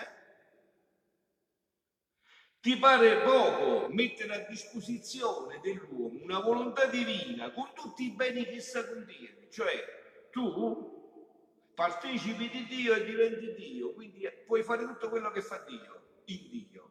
ti 2.61 2.77
pare 2.77 3.23
poco 3.23 3.89
mettere 3.89 4.35
a 4.35 4.49
disposizione 4.49 5.59
dell'uomo 5.61 6.23
una 6.23 6.39
volontà 6.41 6.87
divina 6.87 7.51
con 7.51 7.73
tutti 7.75 8.05
i 8.05 8.13
beni 8.13 8.45
che 8.45 8.57
essa 8.57 8.87
contiene, 8.87 9.49
cioè 9.51 9.96
tu 10.37 11.73
partecipi 11.75 12.51
di 12.51 12.67
Dio 12.67 12.93
e 12.93 13.05
diventi 13.05 13.55
Dio, 13.55 13.95
quindi 13.95 14.29
puoi 14.45 14.63
fare 14.63 14.85
tutto 14.85 15.09
quello 15.09 15.31
che 15.31 15.41
fa 15.41 15.65
Dio, 15.67 16.03
in 16.27 16.49
Dio, 16.51 16.91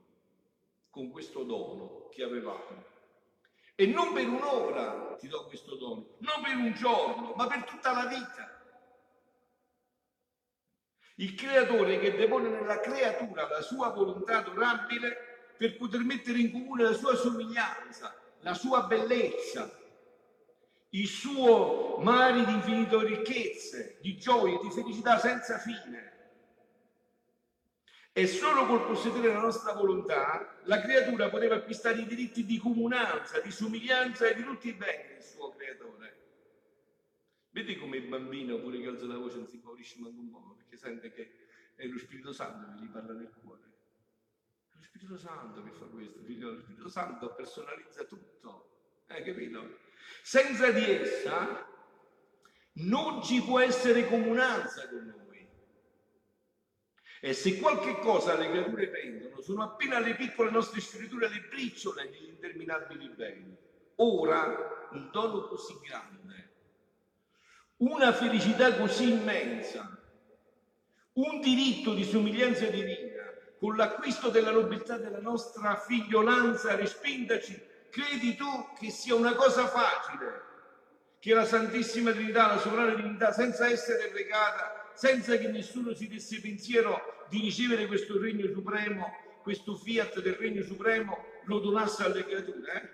con 0.90 1.12
questo 1.12 1.44
dono 1.44 2.10
che 2.10 2.24
avevamo. 2.24 2.84
E 3.76 3.86
non 3.86 4.14
per 4.14 4.28
un'ora 4.28 5.16
ti 5.20 5.28
do 5.28 5.46
questo 5.46 5.76
dono, 5.76 6.16
non 6.20 6.42
per 6.42 6.56
un 6.56 6.74
giorno, 6.74 7.34
ma 7.36 7.46
per 7.46 7.66
tutta 7.66 7.94
la 7.94 8.08
vita. 8.08 8.50
Il 11.18 11.36
creatore 11.36 12.00
che 12.00 12.16
depone 12.16 12.50
nella 12.50 12.80
creatura 12.80 13.48
la 13.48 13.62
sua 13.62 13.90
volontà 13.90 14.38
adorabile 14.38 15.54
per 15.56 15.78
poter 15.78 16.02
mettere 16.02 16.40
in 16.40 16.52
comune 16.52 16.84
la 16.84 16.94
sua 16.94 17.16
somiglianza, 17.16 18.16
la 18.40 18.54
sua 18.56 18.84
bellezza, 18.84 19.72
il 20.96 21.08
suo 21.08 21.98
mare 21.98 22.46
di 22.46 22.54
infinite 22.54 23.04
ricchezze, 23.04 23.98
di 24.00 24.18
gioie, 24.18 24.60
di 24.62 24.72
felicità 24.72 25.18
senza 25.20 25.58
fine. 25.58 26.14
E 28.14 28.28
solo 28.28 28.66
col 28.66 28.86
possedere 28.86 29.28
la 29.28 29.42
nostra 29.42 29.74
volontà 29.74 30.62
la 30.64 30.80
creatura 30.80 31.30
poteva 31.30 31.56
acquistare 31.56 32.00
i 32.00 32.06
diritti 32.06 32.46
di 32.46 32.58
comunanza, 32.58 33.42
di 33.42 33.52
somiglianza 33.52 34.28
e 34.28 34.36
di 34.36 34.44
tutti 34.44 34.70
i 34.70 34.74
beni 34.74 35.10
del 35.10 35.22
suo 35.22 35.50
creatore. 35.50 36.24
Vedi 37.50 37.78
come 37.78 37.98
il 37.98 38.08
bambino, 38.08 38.58
pure 38.60 38.80
che 38.80 38.88
alza 38.88 39.06
la 39.06 39.18
voce, 39.18 39.38
non 39.38 39.48
si 39.48 39.56
impaurisce 39.56 40.00
manco 40.00 40.20
un 40.22 40.32
po', 40.32 40.56
perché 40.56 40.78
sente 40.78 41.12
che 41.12 41.32
è 41.76 41.86
lo 41.88 41.98
Spirito 41.98 42.32
Santo 42.32 42.74
che 42.74 42.86
gli 42.86 42.90
parla 42.90 43.14
nel 43.14 43.34
cuore. 43.42 43.64
È 44.72 44.78
lo 44.78 44.84
Spirito 44.84 45.18
Santo 45.18 45.62
che 45.62 45.72
fa 45.72 45.86
questo, 45.86 46.20
lo 46.20 46.62
Spirito 46.62 46.90
Santo 46.90 47.34
personalizza 47.36 48.06
tutto, 48.06 48.75
hai 49.08 49.24
capito? 49.24 49.80
Senza 50.22 50.72
di 50.72 50.84
essa 50.90 51.68
non 52.74 53.24
ci 53.24 53.42
può 53.42 53.60
essere 53.60 54.08
comunanza 54.08 54.88
con 54.90 55.06
noi. 55.06 55.24
E 57.22 57.34
se 57.34 57.60
qualche 57.60 58.00
cosa 58.00 58.36
le 58.36 58.50
creature 58.50 58.88
vendono, 58.88 59.42
sono 59.42 59.64
appena 59.64 60.00
le 60.00 60.16
piccole 60.16 60.52
nostre 60.52 60.82
scritture, 60.82 61.30
le 61.30 61.48
briciole 61.50 62.10
degli 62.10 62.30
interminabili 62.30 63.08
beni. 63.10 63.58
Ora, 63.96 64.88
un 64.92 65.10
dono 65.12 65.48
così 65.48 65.80
grande, 65.88 66.52
una 67.78 68.12
felicità 68.14 68.76
così 68.76 69.12
immensa, 69.12 70.02
un 71.14 71.40
diritto 71.40 71.94
di 71.94 72.04
somiglianza 72.04 72.66
divina, 72.68 73.24
con 73.58 73.76
l'acquisto 73.76 74.30
della 74.30 74.52
nobiltà 74.52 74.98
della 74.98 75.22
nostra 75.22 75.78
figliolanza 75.78 76.76
respintaci, 76.76 77.60
credi 77.96 78.36
tu 78.36 78.74
che 78.78 78.90
sia 78.90 79.16
una 79.16 79.36
cosa 79.36 79.68
facile, 79.68 80.44
che 81.18 81.34
la 81.34 81.46
Santissima 81.46 82.12
Trinità, 82.12 82.48
la 82.48 82.58
sovrana 82.58 82.94
divinità, 82.94 83.32
senza 83.32 83.68
essere 83.68 84.10
pregata, 84.10 84.92
senza 84.94 85.38
che 85.38 85.48
nessuno 85.48 85.94
si 85.94 86.10
desse 86.10 86.42
pensiero 86.42 87.26
di 87.30 87.40
ricevere 87.40 87.88
questo 87.88 88.20
regno 88.20 88.52
supremo, 88.52 89.40
questo 89.42 89.78
fiat 89.78 90.22
del 90.22 90.34
regno 90.34 90.62
supremo, 90.64 91.24
lo 91.46 91.60
donasse 91.60 92.04
alle 92.04 92.26
creature. 92.26 92.74
Eh? 92.74 92.90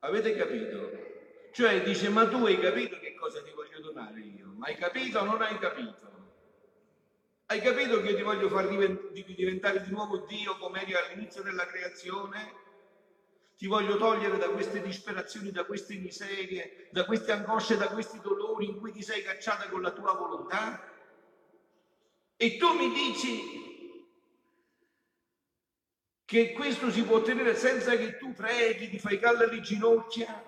Avete 0.00 0.34
capito? 0.34 1.08
Cioè 1.52 1.82
dice, 1.82 2.08
ma 2.08 2.26
tu 2.26 2.44
hai 2.46 2.58
capito 2.58 2.98
che 2.98 3.14
cosa 3.14 3.40
ti 3.40 3.52
voglio 3.54 3.80
donare 3.80 4.18
io? 4.18 4.52
Ma 4.56 4.66
hai 4.66 4.74
capito 4.74 5.20
o 5.20 5.24
non 5.24 5.42
hai 5.42 5.58
capito? 5.58 6.08
Hai 7.46 7.60
capito 7.60 8.02
che 8.02 8.16
ti 8.16 8.22
voglio 8.22 8.48
far 8.48 8.68
diventare 8.68 9.82
di 9.82 9.90
nuovo 9.90 10.18
Dio 10.26 10.56
come 10.58 10.82
eri 10.82 10.94
all'inizio 10.94 11.42
della 11.42 11.66
creazione? 11.66 12.68
Ti 13.60 13.66
voglio 13.66 13.98
togliere 13.98 14.38
da 14.38 14.48
queste 14.48 14.80
disperazioni, 14.80 15.50
da 15.50 15.66
queste 15.66 15.98
miserie, 15.98 16.86
da 16.88 17.04
queste 17.04 17.32
angosce, 17.32 17.76
da 17.76 17.90
questi 17.90 18.18
dolori 18.18 18.64
in 18.64 18.78
cui 18.78 18.90
ti 18.90 19.02
sei 19.02 19.22
cacciata 19.22 19.68
con 19.68 19.82
la 19.82 19.92
tua 19.92 20.14
volontà? 20.14 20.82
E 22.36 22.56
tu 22.56 22.72
mi 22.72 22.90
dici 22.90 24.08
che 26.24 26.52
questo 26.52 26.90
si 26.90 27.02
può 27.02 27.16
ottenere 27.16 27.54
senza 27.54 27.94
che 27.98 28.16
tu 28.16 28.32
preghi, 28.32 28.88
ti 28.88 28.98
fai 28.98 29.18
calda 29.18 29.44
le 29.44 29.60
ginocchia, 29.60 30.42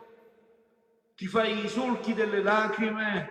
ti 1.14 1.26
fai 1.26 1.66
i 1.66 1.68
solchi 1.68 2.14
delle 2.14 2.40
lacrime, 2.40 3.28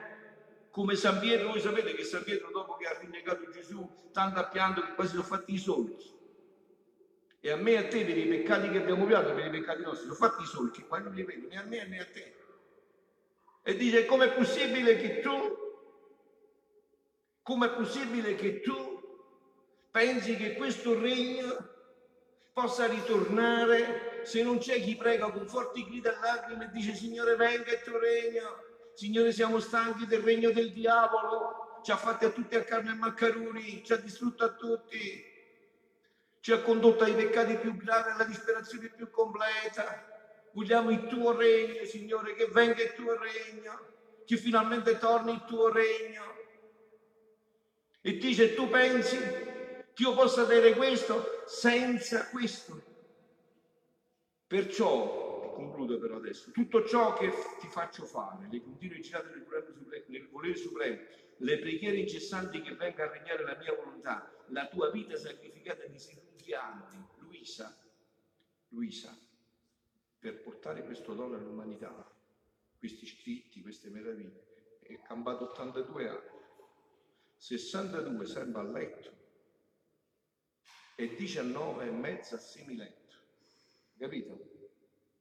come 0.70 0.96
San 0.96 1.18
Pietro, 1.20 1.48
voi 1.48 1.60
sapete 1.60 1.96
che 1.96 2.04
San 2.04 2.24
Pietro 2.24 2.52
dopo 2.52 2.76
che 2.76 2.86
ha 2.86 2.96
rinnegato 3.00 3.50
Gesù, 3.50 3.92
tanto 4.12 4.40
ha 4.42 4.48
pianto 4.48 4.84
che 4.84 4.94
quasi 4.94 5.14
sono 5.14 5.24
fatti 5.24 5.54
i 5.54 5.58
solchi. 5.58 6.21
E 7.42 7.52
a 7.52 7.56
me 7.56 7.72
e 7.72 7.78
a 7.78 7.88
te 7.88 8.06
per 8.06 8.18
i 8.18 8.28
peccati 8.28 8.70
che 8.70 8.78
abbiamo 8.78 9.06
pianto, 9.06 9.34
per 9.34 9.48
i 9.48 9.50
peccati 9.50 9.82
nostri, 9.82 10.04
sono 10.04 10.14
fatti 10.16 10.44
i 10.44 10.46
solchi, 10.46 10.84
qua 10.84 11.00
non 11.00 11.14
li 11.14 11.24
vedo 11.24 11.48
né 11.48 11.58
a 11.58 11.64
me 11.64 11.86
né 11.88 12.00
a 12.00 12.06
te. 12.06 12.36
E 13.64 13.76
dice, 13.76 14.06
com'è 14.06 14.32
possibile 14.32 14.96
che 14.96 15.20
tu 15.20 15.62
Com'è 17.44 17.72
possibile 17.72 18.36
che 18.36 18.62
tu 18.62 19.02
pensi 19.90 20.36
che 20.36 20.54
questo 20.54 20.98
regno 21.00 21.70
possa 22.54 22.86
ritornare 22.86 24.22
se 24.24 24.44
non 24.44 24.60
c'è 24.60 24.80
chi 24.80 24.96
prega 24.96 25.32
con 25.32 25.48
forti 25.48 25.84
grida 25.84 26.12
e 26.12 26.20
lacrime 26.20 26.66
e 26.66 26.72
dice 26.72 26.94
Signore 26.94 27.36
venga 27.36 27.72
il 27.72 27.82
tuo 27.82 27.98
regno, 27.98 28.58
Signore 28.94 29.32
siamo 29.32 29.60
stanchi 29.60 30.06
del 30.06 30.22
regno 30.22 30.52
del 30.52 30.72
diavolo, 30.72 31.80
ci 31.84 31.90
ha 31.92 31.98
fatti 31.98 32.26
a 32.26 32.30
tutti 32.30 32.56
a 32.56 32.64
carne 32.64 32.92
e 32.92 32.96
maccaroni, 32.96 33.84
ci 33.84 33.92
ha 33.92 33.98
distrutto 33.98 34.44
a 34.44 34.54
tutti, 34.54 35.31
ci 36.42 36.52
ha 36.52 36.62
condotto 36.62 37.04
ai 37.04 37.14
peccati 37.14 37.56
più 37.58 37.76
gravi, 37.78 38.10
alla 38.10 38.26
disperazione 38.26 38.92
più 38.94 39.10
completa. 39.10 40.04
Vogliamo 40.52 40.90
il 40.90 41.08
tuo 41.08 41.38
regno, 41.38 41.86
Signore, 41.86 42.34
che 42.34 42.48
venga 42.48 42.82
il 42.82 42.94
tuo 42.94 43.16
regno, 43.18 43.94
che 44.26 44.38
finalmente 44.38 44.98
torni 44.98 45.34
il 45.34 45.44
tuo 45.46 45.70
regno. 45.70 46.36
E 48.02 48.18
dice, 48.18 48.56
tu 48.56 48.68
pensi 48.70 49.18
che 49.18 50.04
io 50.04 50.14
possa 50.16 50.42
avere 50.42 50.74
questo 50.74 51.44
senza 51.46 52.28
questo? 52.30 52.82
Perciò, 54.48 55.54
concludo 55.54 56.00
però 56.00 56.18
adesso, 56.18 56.50
tutto 56.52 56.84
ciò 56.86 57.14
che 57.14 57.32
ti 57.60 57.68
faccio 57.68 58.06
fare, 58.06 58.48
le 58.50 58.62
continue 58.62 59.00
girate 59.00 59.30
nel 59.30 59.46
supremo, 59.46 60.06
nel 60.08 60.28
volere 60.28 60.56
supremo 60.56 61.00
le 61.38 61.60
preghiere 61.60 61.98
incessanti 61.98 62.62
che 62.62 62.76
venga 62.76 63.06
a 63.06 63.12
regnare 63.12 63.44
la 63.44 63.56
mia 63.56 63.74
volontà, 63.74 64.28
la 64.48 64.68
tua 64.68 64.90
vita 64.90 65.16
sacrificata 65.16 65.86
di 65.86 65.98
lunghi 66.42 66.54
anni, 66.54 67.08
Luisa, 67.20 67.78
Luisa, 68.70 69.16
per 70.18 70.42
portare 70.42 70.84
questo 70.84 71.14
dono 71.14 71.36
all'umanità, 71.36 72.10
questi 72.78 73.06
scritti, 73.06 73.62
queste 73.62 73.90
meraviglie, 73.90 74.80
è 74.80 75.02
cambiato 75.02 75.52
82 75.52 76.10
anni, 76.10 76.40
62 77.38 78.26
sempre 78.26 78.60
a 78.60 78.64
letto 78.64 79.20
e 80.96 81.16
19 81.16 81.86
e 81.86 81.92
mezzo 81.92 82.36
a 82.36 82.40
semiletto, 82.40 83.16
capito? 83.98 84.50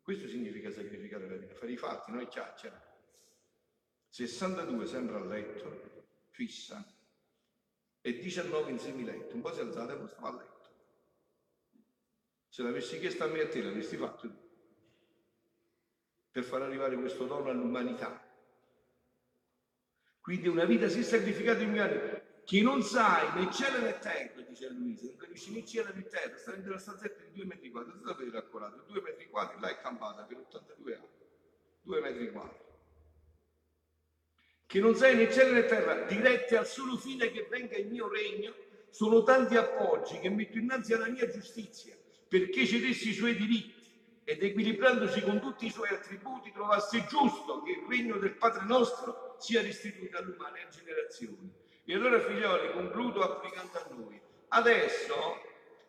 Questo 0.02 0.26
significa 0.28 0.70
sacrificare 0.70 1.28
la 1.28 1.36
vita, 1.36 1.54
fare 1.54 1.72
i 1.72 1.76
fatti, 1.76 2.10
non 2.10 2.20
è 2.20 2.28
chiacchiera. 2.28 2.88
62 4.08 4.86
sempre 4.86 5.16
a 5.16 5.24
letto, 5.24 6.02
fissa, 6.30 6.84
e 8.00 8.18
19 8.18 8.70
in 8.70 8.78
semiletto, 8.78 9.34
un 9.34 9.40
po' 9.42 9.52
si 9.52 9.60
alzata 9.60 9.92
e 9.92 9.96
poi 9.96 10.08
stava 10.08 10.28
a 10.28 10.32
letto. 10.32 10.59
Se 12.50 12.64
l'avessi 12.64 12.98
chiesto 12.98 13.22
a 13.22 13.28
me 13.28 13.38
e 13.38 13.42
a 13.44 13.48
te, 13.48 13.62
l'avresti 13.62 13.96
fatto. 13.96 14.28
Tu, 14.28 14.34
per 16.32 16.42
far 16.42 16.62
arrivare 16.62 16.96
questo 16.96 17.24
dono 17.24 17.48
all'umanità. 17.48 18.28
Quindi 20.20 20.48
una 20.48 20.64
vita 20.64 20.88
si 20.88 20.98
è 20.98 21.02
sacrificata 21.02 21.62
in 21.62 21.78
animo, 21.78 22.20
che 22.44 22.60
non 22.60 22.82
sai 22.82 23.32
né 23.38 23.52
cielo 23.52 23.78
né 23.78 23.98
terra, 24.00 24.40
dice 24.42 24.68
Luisa, 24.68 25.06
non 25.06 25.16
capisci 25.16 25.52
né 25.52 25.64
cielo 25.64 25.92
né 25.94 26.02
terra, 26.08 26.36
sta 26.36 26.50
dentro 26.50 26.70
una 26.70 26.80
stanzetta 26.80 27.22
di 27.22 27.32
due 27.32 27.44
metri 27.44 27.70
quadri, 27.70 27.92
non 27.94 28.04
sapete 28.04 28.30
raccorato, 28.32 28.84
due 28.88 29.00
metri 29.00 29.28
quadri, 29.28 29.56
è 29.68 29.80
campata 29.80 30.24
per 30.24 30.38
82 30.38 30.94
anni, 30.96 31.08
due 31.82 32.00
metri 32.00 32.32
quadri. 32.32 32.58
Che 34.66 34.80
non 34.80 34.96
sai 34.96 35.14
né 35.14 35.32
cielo 35.32 35.52
né 35.52 35.64
terra, 35.66 36.02
diretti 36.02 36.56
al 36.56 36.66
solo 36.66 36.96
fine 36.96 37.30
che 37.30 37.46
venga 37.48 37.76
il 37.76 37.86
mio 37.86 38.08
regno, 38.08 38.54
sono 38.90 39.22
tanti 39.22 39.56
appoggi 39.56 40.18
che 40.18 40.28
metto 40.30 40.58
innanzi 40.58 40.92
alla 40.92 41.08
mia 41.08 41.28
giustizia, 41.28 41.96
perché 42.30 42.64
cedessi 42.64 43.08
i 43.08 43.12
suoi 43.12 43.34
diritti 43.34 43.74
ed 44.22 44.40
equilibrandosi 44.40 45.20
con 45.22 45.40
tutti 45.40 45.66
i 45.66 45.70
suoi 45.70 45.88
attributi 45.88 46.52
trovasse 46.52 47.04
giusto 47.08 47.60
che 47.62 47.72
il 47.72 47.84
regno 47.88 48.18
del 48.18 48.36
Padre 48.36 48.64
nostro 48.66 49.34
sia 49.40 49.60
restituito 49.60 50.16
all'umana 50.16 50.58
generazioni 50.68 51.52
e 51.84 51.94
allora 51.94 52.20
figlioli, 52.20 52.70
concludo 52.70 53.20
applicando 53.22 53.78
a 53.78 53.86
noi. 53.90 54.20
Adesso 54.46 55.14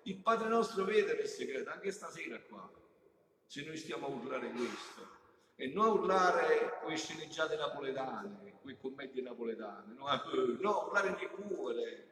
il 0.03 0.17
Padre 0.17 0.47
nostro 0.47 0.83
vede 0.83 1.13
nel 1.13 1.27
segreto, 1.27 1.69
anche 1.69 1.91
stasera 1.91 2.41
qua, 2.41 2.67
se 3.45 3.63
noi 3.63 3.77
stiamo 3.77 4.07
a 4.07 4.09
urlare 4.09 4.49
questo. 4.49 5.19
E 5.55 5.67
non 5.67 5.85
a 5.85 5.89
urlare 5.89 6.79
quelle 6.81 6.97
sceneggiate 6.97 7.55
napoletane, 7.55 8.57
quelle 8.63 8.79
commedie 8.79 9.21
napoletane, 9.21 9.93
no, 9.93 10.07
no 10.59 10.85
urlare 10.87 11.11
nel 11.11 11.29
cuore, 11.29 12.10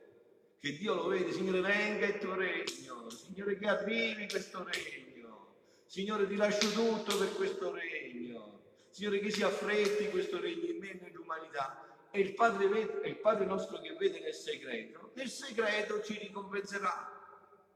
che 0.59 0.77
Dio 0.77 0.93
lo 0.93 1.07
vede, 1.07 1.31
Signore 1.31 1.61
venga 1.61 2.05
il 2.05 2.17
tuo 2.17 2.35
regno, 2.35 3.09
Signore 3.09 3.57
che 3.57 3.67
arrivi 3.67 4.27
questo 4.27 4.63
regno, 4.63 5.55
Signore 5.85 6.27
ti 6.27 6.35
lascio 6.35 6.69
tutto 6.71 7.17
per 7.17 7.33
questo 7.35 7.73
regno, 7.73 8.61
Signore 8.89 9.19
che 9.19 9.31
si 9.31 9.43
affretti 9.43 10.09
questo 10.09 10.39
regno 10.39 10.65
in 10.65 10.77
me 10.77 10.91
e 10.91 10.99
nell'umanità 11.01 11.89
è 12.11 12.17
il 12.17 12.33
Padre, 12.33 12.65
il 13.05 13.17
Padre 13.17 13.45
nostro 13.45 13.79
che 13.79 13.93
vede 13.93 14.19
nel 14.19 14.33
segreto, 14.33 15.11
nel 15.13 15.29
segreto 15.29 16.01
ci 16.01 16.17
ricompenserà. 16.17 17.15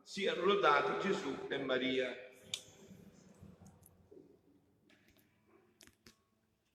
Siano 0.04 0.44
lodati 0.44 1.08
Gesù 1.08 1.34
e 1.48 1.58
Maria. 1.60 2.32